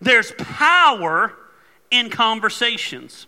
There's 0.00 0.32
power 0.32 1.32
in 1.90 2.10
conversations. 2.10 3.26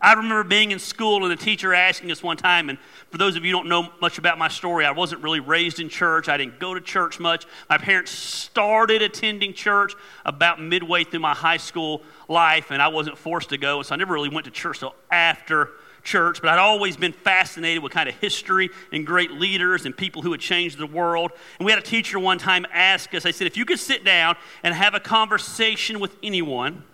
I 0.00 0.12
remember 0.12 0.44
being 0.44 0.70
in 0.70 0.78
school 0.78 1.22
and 1.22 1.32
the 1.32 1.42
teacher 1.42 1.72
asking 1.72 2.10
us 2.10 2.22
one 2.22 2.36
time, 2.36 2.68
and 2.68 2.78
for 3.10 3.16
those 3.16 3.36
of 3.36 3.44
you 3.44 3.52
who 3.52 3.58
don't 3.58 3.68
know 3.68 3.90
much 4.02 4.18
about 4.18 4.36
my 4.36 4.48
story, 4.48 4.84
I 4.84 4.90
wasn't 4.90 5.22
really 5.22 5.40
raised 5.40 5.80
in 5.80 5.88
church. 5.88 6.28
I 6.28 6.36
didn't 6.36 6.60
go 6.60 6.74
to 6.74 6.80
church 6.80 7.18
much. 7.18 7.46
My 7.70 7.78
parents 7.78 8.10
started 8.10 9.00
attending 9.00 9.54
church 9.54 9.94
about 10.26 10.60
midway 10.60 11.04
through 11.04 11.20
my 11.20 11.32
high 11.32 11.56
school 11.56 12.02
life, 12.28 12.70
and 12.70 12.82
I 12.82 12.88
wasn't 12.88 13.16
forced 13.16 13.48
to 13.50 13.56
go, 13.56 13.80
so 13.80 13.94
I 13.94 13.96
never 13.96 14.12
really 14.12 14.28
went 14.28 14.44
to 14.44 14.50
church 14.50 14.78
until 14.78 14.94
after 15.10 15.70
church, 16.04 16.40
but 16.40 16.50
I'd 16.50 16.58
always 16.58 16.96
been 16.96 17.12
fascinated 17.12 17.82
with 17.82 17.92
kind 17.92 18.08
of 18.08 18.14
history 18.16 18.70
and 18.92 19.06
great 19.06 19.32
leaders 19.32 19.86
and 19.86 19.96
people 19.96 20.22
who 20.22 20.30
had 20.30 20.40
changed 20.40 20.78
the 20.78 20.86
world. 20.86 21.32
And 21.58 21.66
we 21.66 21.72
had 21.72 21.78
a 21.78 21.84
teacher 21.84 22.18
one 22.18 22.38
time 22.38 22.66
ask 22.72 23.12
us, 23.14 23.24
they 23.24 23.32
said, 23.32 23.46
if 23.46 23.56
you 23.56 23.64
could 23.64 23.78
sit 23.78 24.04
down 24.04 24.36
and 24.62 24.74
have 24.74 24.94
a 24.94 25.00
conversation 25.00 25.98
with 25.98 26.14
anyone, 26.22 26.84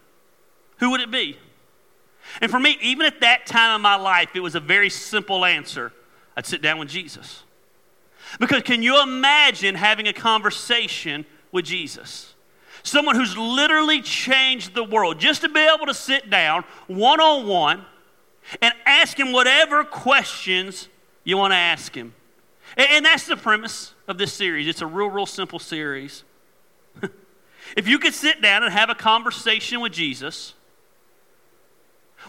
who 0.79 0.91
would 0.91 1.01
it 1.01 1.11
be? 1.11 1.37
And 2.41 2.51
for 2.51 2.61
me, 2.61 2.79
even 2.81 3.05
at 3.05 3.21
that 3.21 3.47
time 3.47 3.77
in 3.77 3.83
my 3.83 3.97
life, 3.97 4.31
it 4.35 4.41
was 4.41 4.55
a 4.55 4.61
very 4.61 4.89
simple 4.89 5.45
answer. 5.45 5.93
I'd 6.37 6.47
sit 6.47 6.63
down 6.63 6.79
with 6.79 6.89
Jesus. 6.89 7.43
Because 8.39 8.63
can 8.63 8.83
you 8.83 9.03
imagine 9.03 9.75
having 9.75 10.07
a 10.07 10.13
conversation 10.13 11.27
with 11.51 11.65
Jesus? 11.65 12.35
Someone 12.83 13.17
who's 13.17 13.37
literally 13.37 14.01
changed 14.01 14.75
the 14.75 14.85
world. 14.85 15.19
Just 15.19 15.43
to 15.43 15.49
be 15.49 15.61
able 15.61 15.87
to 15.87 15.95
sit 15.95 16.31
down 16.31 16.65
one 16.87 17.21
on 17.21 17.47
one 17.47 17.85
and 18.61 18.73
ask 18.87 19.19
him 19.19 19.33
whatever 19.33 19.85
questions 19.85 20.89
you 21.25 21.37
want 21.37 21.53
to 21.53 21.57
ask 21.57 21.95
him. 21.95 22.15
And 22.77 23.05
that's 23.05 23.27
the 23.27 23.37
premise 23.37 23.95
of 24.07 24.19
this 24.19 24.33
series. 24.33 24.69
It's 24.69 24.81
a 24.81 24.87
real, 24.87 25.09
real 25.09 25.27
simple 25.27 25.59
series. 25.59 26.25
if 27.77 27.89
you 27.89 27.99
could 27.99 28.15
sit 28.15 28.41
down 28.41 28.63
and 28.63 28.73
have 28.73 28.91
a 28.91 28.95
conversation 28.95 29.81
with 29.81 29.93
Jesus, 29.93 30.55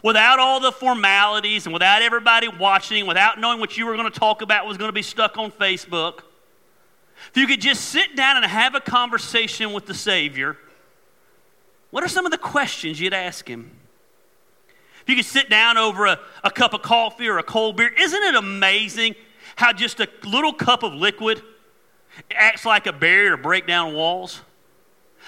without 0.04 0.40
all 0.40 0.60
the 0.60 0.72
formalities 0.72 1.66
and 1.66 1.74
without 1.74 2.02
everybody 2.02 2.48
watching, 2.48 3.06
without 3.06 3.40
knowing 3.40 3.60
what 3.60 3.78
you 3.78 3.86
were 3.86 3.96
going 3.96 4.12
to 4.12 4.20
talk 4.20 4.42
about 4.42 4.66
was 4.66 4.78
going 4.78 4.90
to 4.90 4.94
be 4.94 5.04
stuck 5.04 5.38
on 5.38 5.52
Facebook, 5.52 6.22
if 7.30 7.38
you 7.38 7.46
could 7.46 7.62
just 7.62 7.86
sit 7.86 8.16
down 8.16 8.38
and 8.38 8.46
have 8.46 8.74
a 8.74 8.82
conversation 8.82 9.74
with 9.74 9.86
the 9.86 9.94
Savior, 9.94 10.58
what 11.92 12.04
are 12.04 12.08
some 12.08 12.26
of 12.26 12.32
the 12.32 12.38
questions 12.38 13.00
you'd 13.00 13.14
ask 13.14 13.48
him? 13.48 13.70
If 15.02 15.10
you 15.10 15.16
could 15.16 15.26
sit 15.26 15.50
down 15.50 15.78
over 15.78 16.06
a, 16.06 16.20
a 16.44 16.52
cup 16.52 16.74
of 16.74 16.82
coffee 16.82 17.28
or 17.28 17.38
a 17.38 17.44
cold 17.44 17.78
beer, 17.78 17.92
isn't 17.98 18.24
it 18.24 18.36
amazing 18.36 19.16
how 19.56 19.74
just 19.74 20.00
a 20.00 20.08
little 20.24 20.54
cup 20.54 20.84
of 20.84 20.94
liquid 20.94 21.42
acts 22.34 22.66
like 22.66 22.88
a 22.88 22.94
barrier 22.94 23.32
to 23.32 23.38
break 23.38 23.68
down 23.68 23.94
walls? 23.94 24.42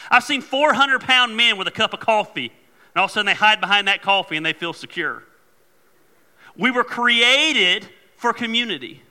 I've 0.09 0.23
seen 0.23 0.41
400 0.41 1.01
pound 1.01 1.35
men 1.35 1.57
with 1.57 1.67
a 1.67 1.71
cup 1.71 1.93
of 1.93 1.99
coffee 1.99 2.51
and 2.93 2.99
all 2.99 3.05
of 3.05 3.11
a 3.11 3.13
sudden 3.13 3.25
they 3.25 3.33
hide 3.33 3.59
behind 3.59 3.87
that 3.87 4.01
coffee 4.01 4.37
and 4.37 4.45
they 4.45 4.53
feel 4.53 4.73
secure. 4.73 5.23
We 6.55 6.69
were 6.69 6.83
created 6.83 7.87
for 8.15 8.33
community. 8.33 9.01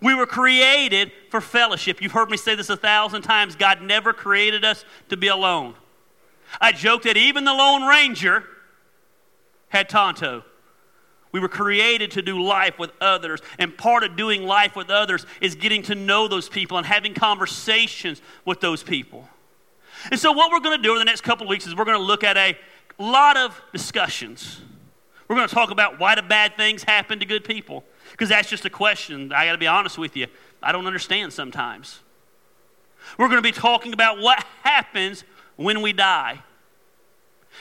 We 0.00 0.14
were 0.14 0.26
created 0.26 1.10
for 1.30 1.40
fellowship. 1.40 2.00
You've 2.00 2.12
heard 2.12 2.30
me 2.30 2.36
say 2.36 2.54
this 2.54 2.70
a 2.70 2.76
thousand 2.76 3.22
times. 3.22 3.56
God 3.56 3.82
never 3.82 4.12
created 4.12 4.64
us 4.64 4.84
to 5.08 5.16
be 5.16 5.26
alone. 5.28 5.74
I 6.60 6.72
joke 6.72 7.02
that 7.02 7.16
even 7.16 7.44
the 7.44 7.52
Lone 7.52 7.82
Ranger 7.82 8.44
had 9.74 9.88
Tonto. 9.88 10.44
We 11.32 11.40
were 11.40 11.48
created 11.48 12.12
to 12.12 12.22
do 12.22 12.42
life 12.42 12.78
with 12.78 12.92
others. 13.00 13.40
And 13.58 13.76
part 13.76 14.04
of 14.04 14.16
doing 14.16 14.44
life 14.44 14.76
with 14.76 14.88
others 14.88 15.26
is 15.40 15.56
getting 15.56 15.82
to 15.84 15.94
know 15.94 16.28
those 16.28 16.48
people 16.48 16.78
and 16.78 16.86
having 16.86 17.12
conversations 17.12 18.22
with 18.44 18.60
those 18.60 18.82
people. 18.82 19.28
And 20.10 20.20
so, 20.20 20.32
what 20.32 20.50
we're 20.50 20.60
going 20.60 20.76
to 20.76 20.82
do 20.82 20.90
over 20.90 20.98
the 20.98 21.04
next 21.04 21.22
couple 21.22 21.46
weeks 21.48 21.66
is 21.66 21.74
we're 21.74 21.84
going 21.84 21.98
to 21.98 22.04
look 22.04 22.24
at 22.24 22.36
a 22.36 22.56
a 22.98 23.02
lot 23.02 23.36
of 23.36 23.60
discussions. 23.72 24.60
We're 25.26 25.36
going 25.36 25.48
to 25.48 25.54
talk 25.54 25.70
about 25.70 25.98
why 25.98 26.14
do 26.14 26.22
bad 26.22 26.56
things 26.56 26.82
happen 26.82 27.18
to 27.20 27.26
good 27.26 27.44
people? 27.44 27.84
Because 28.12 28.28
that's 28.28 28.48
just 28.48 28.64
a 28.64 28.70
question. 28.70 29.32
I 29.32 29.46
got 29.46 29.52
to 29.52 29.58
be 29.58 29.66
honest 29.66 29.98
with 29.98 30.16
you. 30.16 30.26
I 30.62 30.72
don't 30.72 30.86
understand 30.86 31.32
sometimes. 31.32 32.00
We're 33.18 33.28
going 33.28 33.42
to 33.42 33.48
be 33.48 33.52
talking 33.52 33.92
about 33.92 34.18
what 34.18 34.44
happens 34.62 35.24
when 35.56 35.82
we 35.82 35.92
die. 35.92 36.42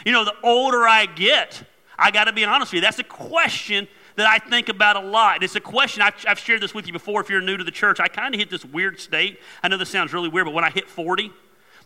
You 0.05 0.11
know, 0.11 0.25
the 0.25 0.35
older 0.43 0.87
I 0.87 1.05
get, 1.05 1.63
I 1.97 2.11
got 2.11 2.25
to 2.25 2.33
be 2.33 2.45
honest 2.45 2.71
with 2.71 2.77
you, 2.77 2.81
that's 2.81 2.99
a 2.99 3.03
question 3.03 3.87
that 4.15 4.27
I 4.27 4.37
think 4.37 4.69
about 4.69 4.95
a 4.95 5.07
lot. 5.07 5.43
It's 5.43 5.55
a 5.55 5.61
question, 5.61 6.01
I've, 6.01 6.13
I've 6.27 6.39
shared 6.39 6.61
this 6.61 6.73
with 6.73 6.87
you 6.87 6.93
before 6.93 7.21
if 7.21 7.29
you're 7.29 7.41
new 7.41 7.57
to 7.57 7.63
the 7.63 7.71
church. 7.71 7.99
I 7.99 8.07
kind 8.07 8.33
of 8.33 8.39
hit 8.39 8.49
this 8.49 8.63
weird 8.63 8.99
state. 8.99 9.39
I 9.61 9.67
know 9.67 9.77
this 9.77 9.89
sounds 9.89 10.13
really 10.13 10.29
weird, 10.29 10.45
but 10.45 10.53
when 10.53 10.63
I 10.63 10.69
hit 10.69 10.87
40, 10.87 11.31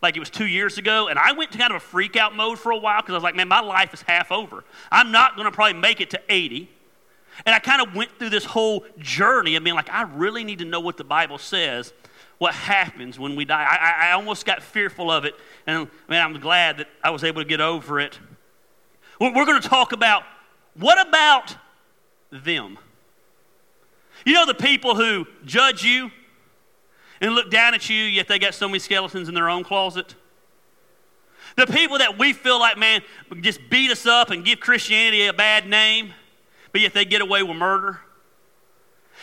like 0.02 0.16
it 0.16 0.20
was 0.20 0.30
two 0.30 0.46
years 0.46 0.78
ago, 0.78 1.08
and 1.08 1.18
I 1.18 1.32
went 1.32 1.52
to 1.52 1.58
kind 1.58 1.72
of 1.72 1.78
a 1.78 1.86
freak 1.86 2.16
out 2.16 2.36
mode 2.36 2.60
for 2.60 2.72
a 2.72 2.78
while 2.78 3.02
because 3.02 3.14
I 3.14 3.18
was 3.18 3.24
like, 3.24 3.36
man, 3.36 3.48
my 3.48 3.62
life 3.62 3.94
is 3.94 4.02
half 4.02 4.32
over. 4.32 4.64
I'm 4.92 5.12
not 5.12 5.36
going 5.36 5.46
to 5.46 5.52
probably 5.52 5.80
make 5.80 6.02
it 6.02 6.12
to 6.12 6.22
80. 6.30 6.70
And 7.46 7.54
I 7.54 7.60
kind 7.60 7.82
of 7.82 7.96
went 7.96 8.12
through 8.18 8.32
this 8.32 8.46
whole 8.46 8.86
journey 9.00 9.56
of 9.56 9.64
being 9.64 9.76
like, 9.76 9.90
I 9.90 10.04
really 10.04 10.44
need 10.44 10.60
to 10.60 10.66
know 10.66 10.80
what 10.80 10.98
the 10.98 11.04
Bible 11.04 11.38
says, 11.38 11.94
what 12.38 12.54
happens 12.54 13.20
when 13.20 13.36
we 13.36 13.46
die. 13.46 13.64
I, 13.64 14.10
I 14.10 14.12
almost 14.14 14.46
got 14.46 14.62
fearful 14.62 15.12
of 15.12 15.26
it, 15.26 15.36
and 15.66 15.88
man, 16.08 16.24
I'm 16.24 16.40
glad 16.40 16.78
that 16.78 16.88
I 17.04 17.10
was 17.10 17.24
able 17.24 17.42
to 17.42 17.48
get 17.48 17.62
over 17.62 18.00
it. 18.00 18.20
We're 19.20 19.46
going 19.46 19.62
to 19.62 19.68
talk 19.68 19.92
about 19.92 20.24
what 20.76 21.06
about 21.08 21.56
them? 22.32 22.78
You 24.26 24.34
know, 24.34 24.46
the 24.46 24.54
people 24.54 24.96
who 24.96 25.26
judge 25.46 25.84
you, 25.84 26.12
and 27.22 27.34
look 27.34 27.50
down 27.50 27.74
at 27.74 27.90
you, 27.90 27.96
yet 27.96 28.28
they 28.28 28.40
got 28.40 28.54
so 28.54 28.68
many 28.68 28.80
skeletons 28.80 29.28
in 29.28 29.34
their 29.34 29.50
own 29.50 29.64
closet? 29.64 30.16
The 31.56 31.66
people 31.66 31.98
that 31.98 32.20
we 32.20 32.34
feel 32.34 32.60
like, 32.60 32.78
man, 32.78 33.02
just 33.42 33.60
beat 33.70 33.90
us 33.90 34.06
up 34.06 34.30
and 34.30 34.46
give 34.46 34.60
Christianity 34.60 35.26
a 35.26 35.34
bad 35.34 35.68
name, 35.68 36.14
but 36.72 36.82
yet 36.82 36.94
they 36.94 37.06
get 37.06 37.22
away 37.22 37.42
with 37.42 37.58
murder. 37.58 38.00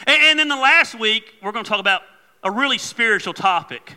And, 0.07 0.17
and 0.23 0.39
then 0.39 0.49
the 0.49 0.57
last 0.57 0.99
week, 0.99 1.35
we're 1.43 1.53
going 1.53 1.65
to 1.65 1.69
talk 1.69 1.81
about 1.81 2.03
a 2.43 2.51
really 2.51 2.79
spiritual 2.79 3.35
topic. 3.35 3.95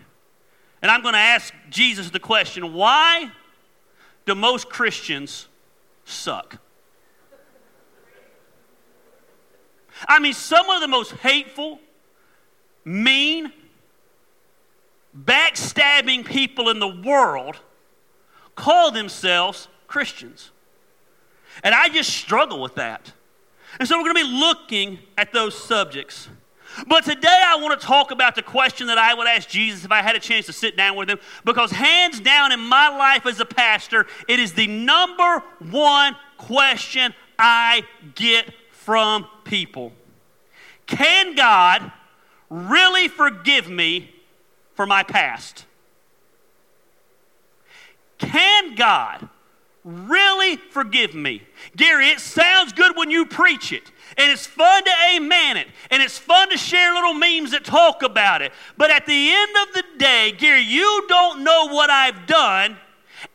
And 0.81 0.91
I'm 0.91 1.01
going 1.01 1.15
to 1.15 1.19
ask 1.19 1.53
Jesus 1.69 2.11
the 2.11 2.19
question 2.19 2.73
why 2.73 3.31
do 4.25 4.35
most 4.35 4.69
Christians 4.69 5.47
suck? 6.07 6.57
I 10.07 10.19
mean, 10.19 10.33
some 10.33 10.69
of 10.69 10.81
the 10.81 10.87
most 10.87 11.11
hateful, 11.13 11.79
mean, 12.85 13.51
backstabbing 15.17 16.25
people 16.25 16.69
in 16.69 16.79
the 16.79 16.87
world 16.87 17.57
call 18.55 18.91
themselves 18.91 19.67
Christians. 19.87 20.51
And 21.63 21.73
I 21.73 21.89
just 21.89 22.11
struggle 22.11 22.61
with 22.61 22.75
that. 22.75 23.11
And 23.79 23.87
so 23.87 23.97
we're 23.97 24.13
going 24.13 24.25
to 24.25 24.31
be 24.31 24.37
looking 24.39 24.99
at 25.17 25.33
those 25.33 25.57
subjects. 25.57 26.29
But 26.85 27.05
today 27.05 27.41
I 27.45 27.57
want 27.57 27.79
to 27.79 27.85
talk 27.85 28.11
about 28.11 28.35
the 28.35 28.43
question 28.43 28.87
that 28.87 28.97
I 28.97 29.13
would 29.13 29.27
ask 29.27 29.49
Jesus 29.49 29.85
if 29.85 29.91
I 29.91 30.01
had 30.01 30.15
a 30.15 30.19
chance 30.19 30.45
to 30.45 30.53
sit 30.53 30.77
down 30.77 30.95
with 30.95 31.09
him, 31.09 31.19
because 31.43 31.71
hands 31.71 32.19
down 32.19 32.51
in 32.51 32.59
my 32.59 32.89
life 32.89 33.25
as 33.25 33.39
a 33.39 33.45
pastor, 33.45 34.05
it 34.27 34.39
is 34.39 34.53
the 34.53 34.67
number 34.67 35.43
one 35.69 36.15
question 36.37 37.13
I 37.39 37.83
get 38.15 38.53
from 38.71 39.27
people. 39.43 39.93
Can 40.85 41.35
God 41.35 41.91
really 42.49 43.07
forgive 43.07 43.69
me 43.69 44.11
for 44.77 44.85
my 44.85 45.03
past. 45.03 45.65
Can 48.19 48.75
God 48.75 49.27
really 49.87 50.57
forgive 50.57 51.15
me? 51.15 51.41
Gary, 51.75 52.09
it 52.09 52.19
sounds 52.19 52.73
good 52.73 52.97
when 52.97 53.09
you 53.09 53.25
preach 53.25 53.71
it. 53.71 53.89
And 54.17 54.31
it's 54.31 54.45
fun 54.45 54.83
to 54.83 54.91
amen 55.15 55.57
it. 55.57 55.67
And 55.89 56.03
it's 56.03 56.17
fun 56.17 56.49
to 56.49 56.57
share 56.57 56.93
little 56.93 57.13
memes 57.13 57.51
that 57.51 57.63
talk 57.63 58.03
about 58.03 58.41
it. 58.41 58.51
But 58.75 58.91
at 58.91 59.05
the 59.05 59.31
end 59.31 59.51
of 59.61 59.73
the 59.73 59.83
day, 59.97 60.33
Gary, 60.37 60.61
you 60.61 61.05
don't 61.07 61.43
know 61.43 61.67
what 61.69 61.89
I've 61.89 62.27
done. 62.27 62.77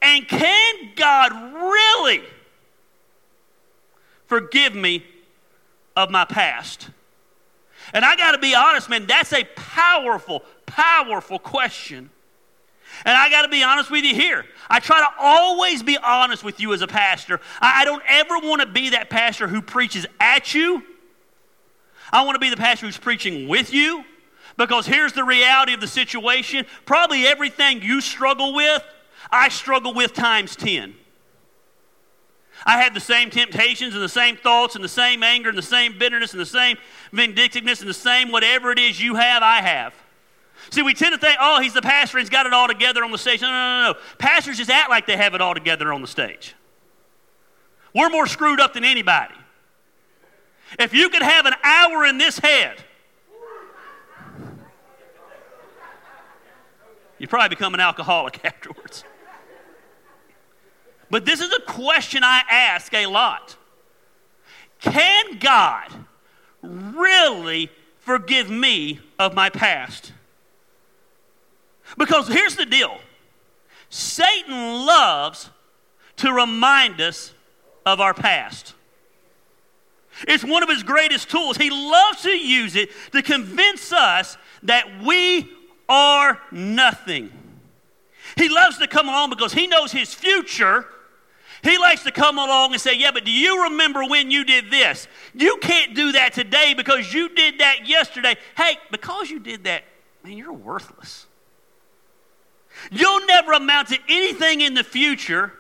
And 0.03 0.29
can 0.29 0.93
God 0.95 1.33
really 1.33 2.23
forgive 4.27 4.75
me 4.75 5.05
of 5.97 6.11
my 6.11 6.27
past? 6.27 6.91
And 7.95 8.05
I 8.05 8.15
got 8.17 8.33
to 8.33 8.39
be 8.39 8.55
honest, 8.55 8.91
man, 8.91 9.07
that's 9.07 9.33
a 9.33 9.45
powerful, 9.57 10.43
powerful 10.67 11.39
question. 11.39 12.11
And 13.05 13.17
I 13.17 13.31
got 13.31 13.43
to 13.43 13.49
be 13.49 13.63
honest 13.63 13.91
with 13.91 14.05
you 14.05 14.15
here. 14.15 14.45
I 14.69 14.81
try 14.81 15.01
to 15.01 15.09
always 15.19 15.83
be 15.83 15.99
honest 15.99 16.45
with 16.45 16.61
you 16.61 16.73
as 16.73 16.83
a 16.83 16.87
pastor. 16.87 17.41
I, 17.61 17.85
don't 17.85 18.03
ever 18.09 18.39
want 18.39 18.61
to 18.61 18.67
be 18.67 18.91
that 18.91 19.11
pastor 19.11 19.49
who 19.49 19.63
preaches 19.63 20.07
at 20.21 20.55
you. 20.55 20.83
I 22.13 22.25
want 22.25 22.37
to 22.37 22.41
be 22.41 22.51
the 22.51 22.57
pastor 22.57 22.87
who's 22.87 22.99
preaching 22.99 23.49
with 23.49 23.73
you. 23.73 24.05
Because 24.57 24.87
here's 24.87 25.15
the 25.15 25.25
reality 25.25 25.73
of 25.73 25.81
the 25.81 25.87
situation 25.87 26.67
probably 26.85 27.27
everything 27.27 27.83
you 27.83 28.01
struggle 28.01 28.55
with, 28.55 28.85
I 29.31 29.49
struggle 29.49 29.95
with 29.95 30.13
times 30.13 30.57
10. 30.57 30.95
I 32.65 32.83
have 32.83 32.95
the 32.95 33.01
same 33.01 33.31
temptations 33.31 33.95
and 33.95 34.03
the 34.03 34.09
same 34.09 34.37
thoughts 34.37 34.75
and 34.75 34.85
the 34.85 34.89
same 34.89 35.23
anger 35.23 35.49
and 35.49 35.59
the 35.59 35.63
same 35.63 35.99
bitterness 35.99 36.33
and 36.33 36.41
the 36.41 36.47
same 36.47 36.77
vindictiveness 37.13 37.81
and 37.81 37.89
the 37.89 37.95
same 37.95 38.31
whatever 38.31 38.71
it 38.71 38.79
is 38.79 39.01
you 39.01 39.15
have, 39.17 39.43
I 39.43 39.63
have. 39.63 39.95
See, 40.73 40.81
we 40.81 40.95
tend 40.95 41.13
to 41.13 41.19
think, 41.19 41.37
oh, 41.39 41.61
he's 41.61 41.75
the 41.75 41.83
pastor, 41.83 42.19
he's 42.19 42.31
got 42.31 42.47
it 42.47 42.55
all 42.55 42.67
together 42.67 43.05
on 43.05 43.11
the 43.13 43.19
stage. 43.19 43.43
No, 43.43 43.49
no, 43.49 43.53
no, 43.53 43.93
no. 43.93 43.99
Pastors 44.17 44.57
just 44.57 44.71
act 44.71 44.89
like 44.89 45.07
they 45.07 45.19
have 45.19 45.35
it 45.35 45.43
all 45.43 45.53
together 45.53 45.93
on 45.93 46.01
the 46.01 46.07
stage. 46.07 46.55
We're 47.95 48.09
more 48.09 48.27
screwed 48.27 48.59
up 48.59 48.73
than 48.73 48.83
anybody. 48.83 49.35
If 50.79 50.95
you 50.95 51.11
could 51.11 51.21
have 51.21 51.45
an 51.45 51.53
hour 51.63 52.07
in 52.07 52.17
this 52.17 52.39
head, 52.39 52.83
you 57.19 57.29
probably 57.29 57.51
become 57.51 57.75
an 57.75 57.81
alcoholic 57.81 58.43
afterwards. 58.45 59.05
But 61.11 61.27
this 61.27 61.43
is 61.43 61.53
a 61.53 61.61
question 61.71 62.25
I 62.25 62.45
ask 62.51 62.95
a 62.95 63.05
lot. 63.05 63.59
Can 64.81 65.39
God 65.39 65.93
really 66.63 67.71
forgive 67.99 68.49
me 68.49 69.01
of 69.19 69.35
my 69.35 69.51
past? 69.51 70.13
Because 71.99 72.29
here's 72.29 72.57
the 72.57 72.67
deal 72.67 72.99
Satan 73.91 74.87
loves 74.87 75.51
to 76.17 76.33
remind 76.33 77.01
us 77.01 77.33
of 77.85 78.01
our 78.01 78.15
past. 78.15 78.75
It's 80.29 80.45
one 80.45 80.63
of 80.63 80.69
his 80.69 80.83
greatest 80.83 81.31
tools. 81.31 81.57
He 81.57 81.71
loves 81.71 82.23
to 82.23 82.31
use 82.31 82.77
it 82.77 82.91
to 83.13 83.23
convince 83.23 83.93
us 83.93 84.37
that 84.63 85.03
we 85.03 85.49
are 85.89 86.41
nothing. 86.51 87.31
He 88.37 88.49
loves 88.49 88.79
to 88.79 88.87
come 88.87 89.09
along 89.09 89.31
because 89.31 89.53
he 89.53 89.67
knows 89.67 89.91
his 89.91 90.15
future. 90.15 90.87
He 91.63 91.79
likes 91.79 92.03
to 92.05 92.13
come 92.13 92.39
along 92.39 92.73
and 92.73 92.81
say, 92.81 92.97
Yeah, 92.97 93.11
but 93.13 93.25
do 93.25 93.31
you 93.31 93.65
remember 93.65 94.05
when 94.05 94.31
you 94.31 94.45
did 94.45 94.71
this? 94.71 95.07
You 95.35 95.59
can't 95.59 95.95
do 95.95 96.13
that 96.13 96.33
today 96.33 96.75
because 96.77 97.13
you 97.13 97.29
did 97.29 97.59
that 97.59 97.87
yesterday. 97.87 98.37
Hey, 98.57 98.79
because 98.91 99.31
you 99.31 99.39
did 99.39 99.65
that, 99.65 99.85
man, 100.25 100.37
you're 100.37 100.53
worthless. 100.53 101.27
You'll 102.91 103.27
never 103.27 103.53
amount 103.53 103.89
to 103.89 103.99
anything 104.09 104.61
in 104.61 104.75
the 104.75 104.85
future 104.85 105.53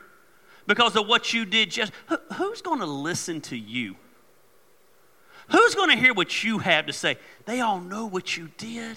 because 0.66 0.96
of 0.96 1.06
what 1.06 1.32
you 1.32 1.44
did 1.44 1.70
just. 1.70 1.92
Who's 2.36 2.62
going 2.62 2.80
to 2.80 2.86
listen 2.86 3.40
to 3.42 3.56
you? 3.56 3.96
Who's 5.50 5.74
going 5.74 5.90
to 5.90 5.96
hear 5.96 6.14
what 6.14 6.44
you 6.44 6.58
have 6.58 6.86
to 6.86 6.92
say? 6.92 7.18
They 7.44 7.60
all 7.60 7.80
know 7.80 8.06
what 8.06 8.36
you 8.36 8.50
did. 8.56 8.96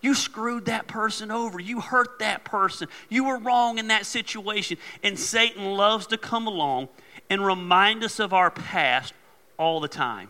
You 0.00 0.14
screwed 0.14 0.66
that 0.66 0.86
person 0.86 1.30
over. 1.30 1.58
You 1.58 1.80
hurt 1.80 2.18
that 2.18 2.44
person. 2.44 2.88
You 3.08 3.24
were 3.24 3.38
wrong 3.38 3.78
in 3.78 3.88
that 3.88 4.06
situation. 4.06 4.78
And 5.02 5.18
Satan 5.18 5.64
loves 5.64 6.06
to 6.08 6.18
come 6.18 6.46
along 6.46 6.88
and 7.30 7.44
remind 7.44 8.04
us 8.04 8.20
of 8.20 8.32
our 8.32 8.50
past 8.50 9.14
all 9.58 9.80
the 9.80 9.88
time. 9.88 10.28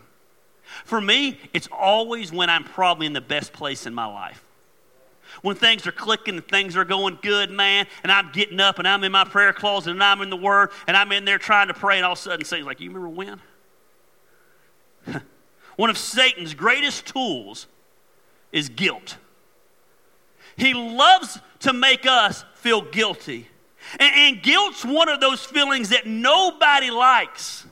For 0.85 1.01
me, 1.01 1.39
it's 1.53 1.69
always 1.71 2.33
when 2.33 2.49
I'm 2.49 2.65
probably 2.65 3.07
in 3.07 3.13
the 3.13 3.21
best 3.21 3.53
place 3.53 3.87
in 3.87 3.95
my 3.95 4.07
life. 4.07 4.43
When 5.43 5.57
things 5.57 5.87
are 5.87 5.93
clicking 5.93 6.37
and 6.37 6.47
things 6.47 6.77
are 6.77 6.85
going 6.85 7.19
good, 7.23 7.51
man, 7.51 7.87
and 8.03 8.13
I'm 8.13 8.31
getting 8.33 8.61
up 8.61 8.79
and 8.79 8.87
I'm 8.87 9.05
in 9.05 9.13
my 9.13 9.25
prayer 9.25 9.53
closet 9.53 9.91
and 9.91 10.03
I'm 10.03 10.21
in 10.23 10.31
the 10.31 10.37
Word 10.37 10.71
and 10.87 10.97
I'm 10.97 11.13
in 11.13 11.25
there 11.25 11.39
trying 11.39 11.69
to 11.69 11.75
pray, 11.75 11.97
and 11.97 12.05
all 12.05 12.13
of 12.13 12.19
a 12.19 12.23
sudden 12.23 12.45
Satan's 12.45 12.67
like, 12.67 12.81
You 12.81 12.91
remember 12.91 13.09
when? 13.09 13.41
One 15.77 15.91
of 15.91 15.99
Satan's 15.99 16.55
greatest 16.55 17.07
tools 17.07 17.67
is 18.53 18.69
guilt. 18.69 19.17
He 20.57 20.73
loves 20.73 21.39
to 21.61 21.73
make 21.73 22.07
us 22.07 22.45
feel 22.55 22.81
guilty. 22.81 23.49
And, 24.01 24.15
and, 24.15 24.43
guilt's 24.43 24.85
one 24.85 25.09
of 25.09 25.21
those 25.21 25.45
feelings 25.45 25.91
that 25.91 26.07
nobody 26.07 26.91
likes. 26.91 27.67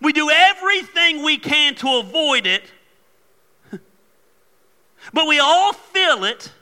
We 0.00 0.12
do 0.12 0.30
everything 0.30 1.22
we 1.22 1.38
can 1.38 1.74
to 1.76 1.98
avoid 1.98 2.46
it, 2.46 2.64
but 5.12 5.26
we 5.26 5.38
all 5.38 5.72
feel 5.72 6.24
it 6.24 6.52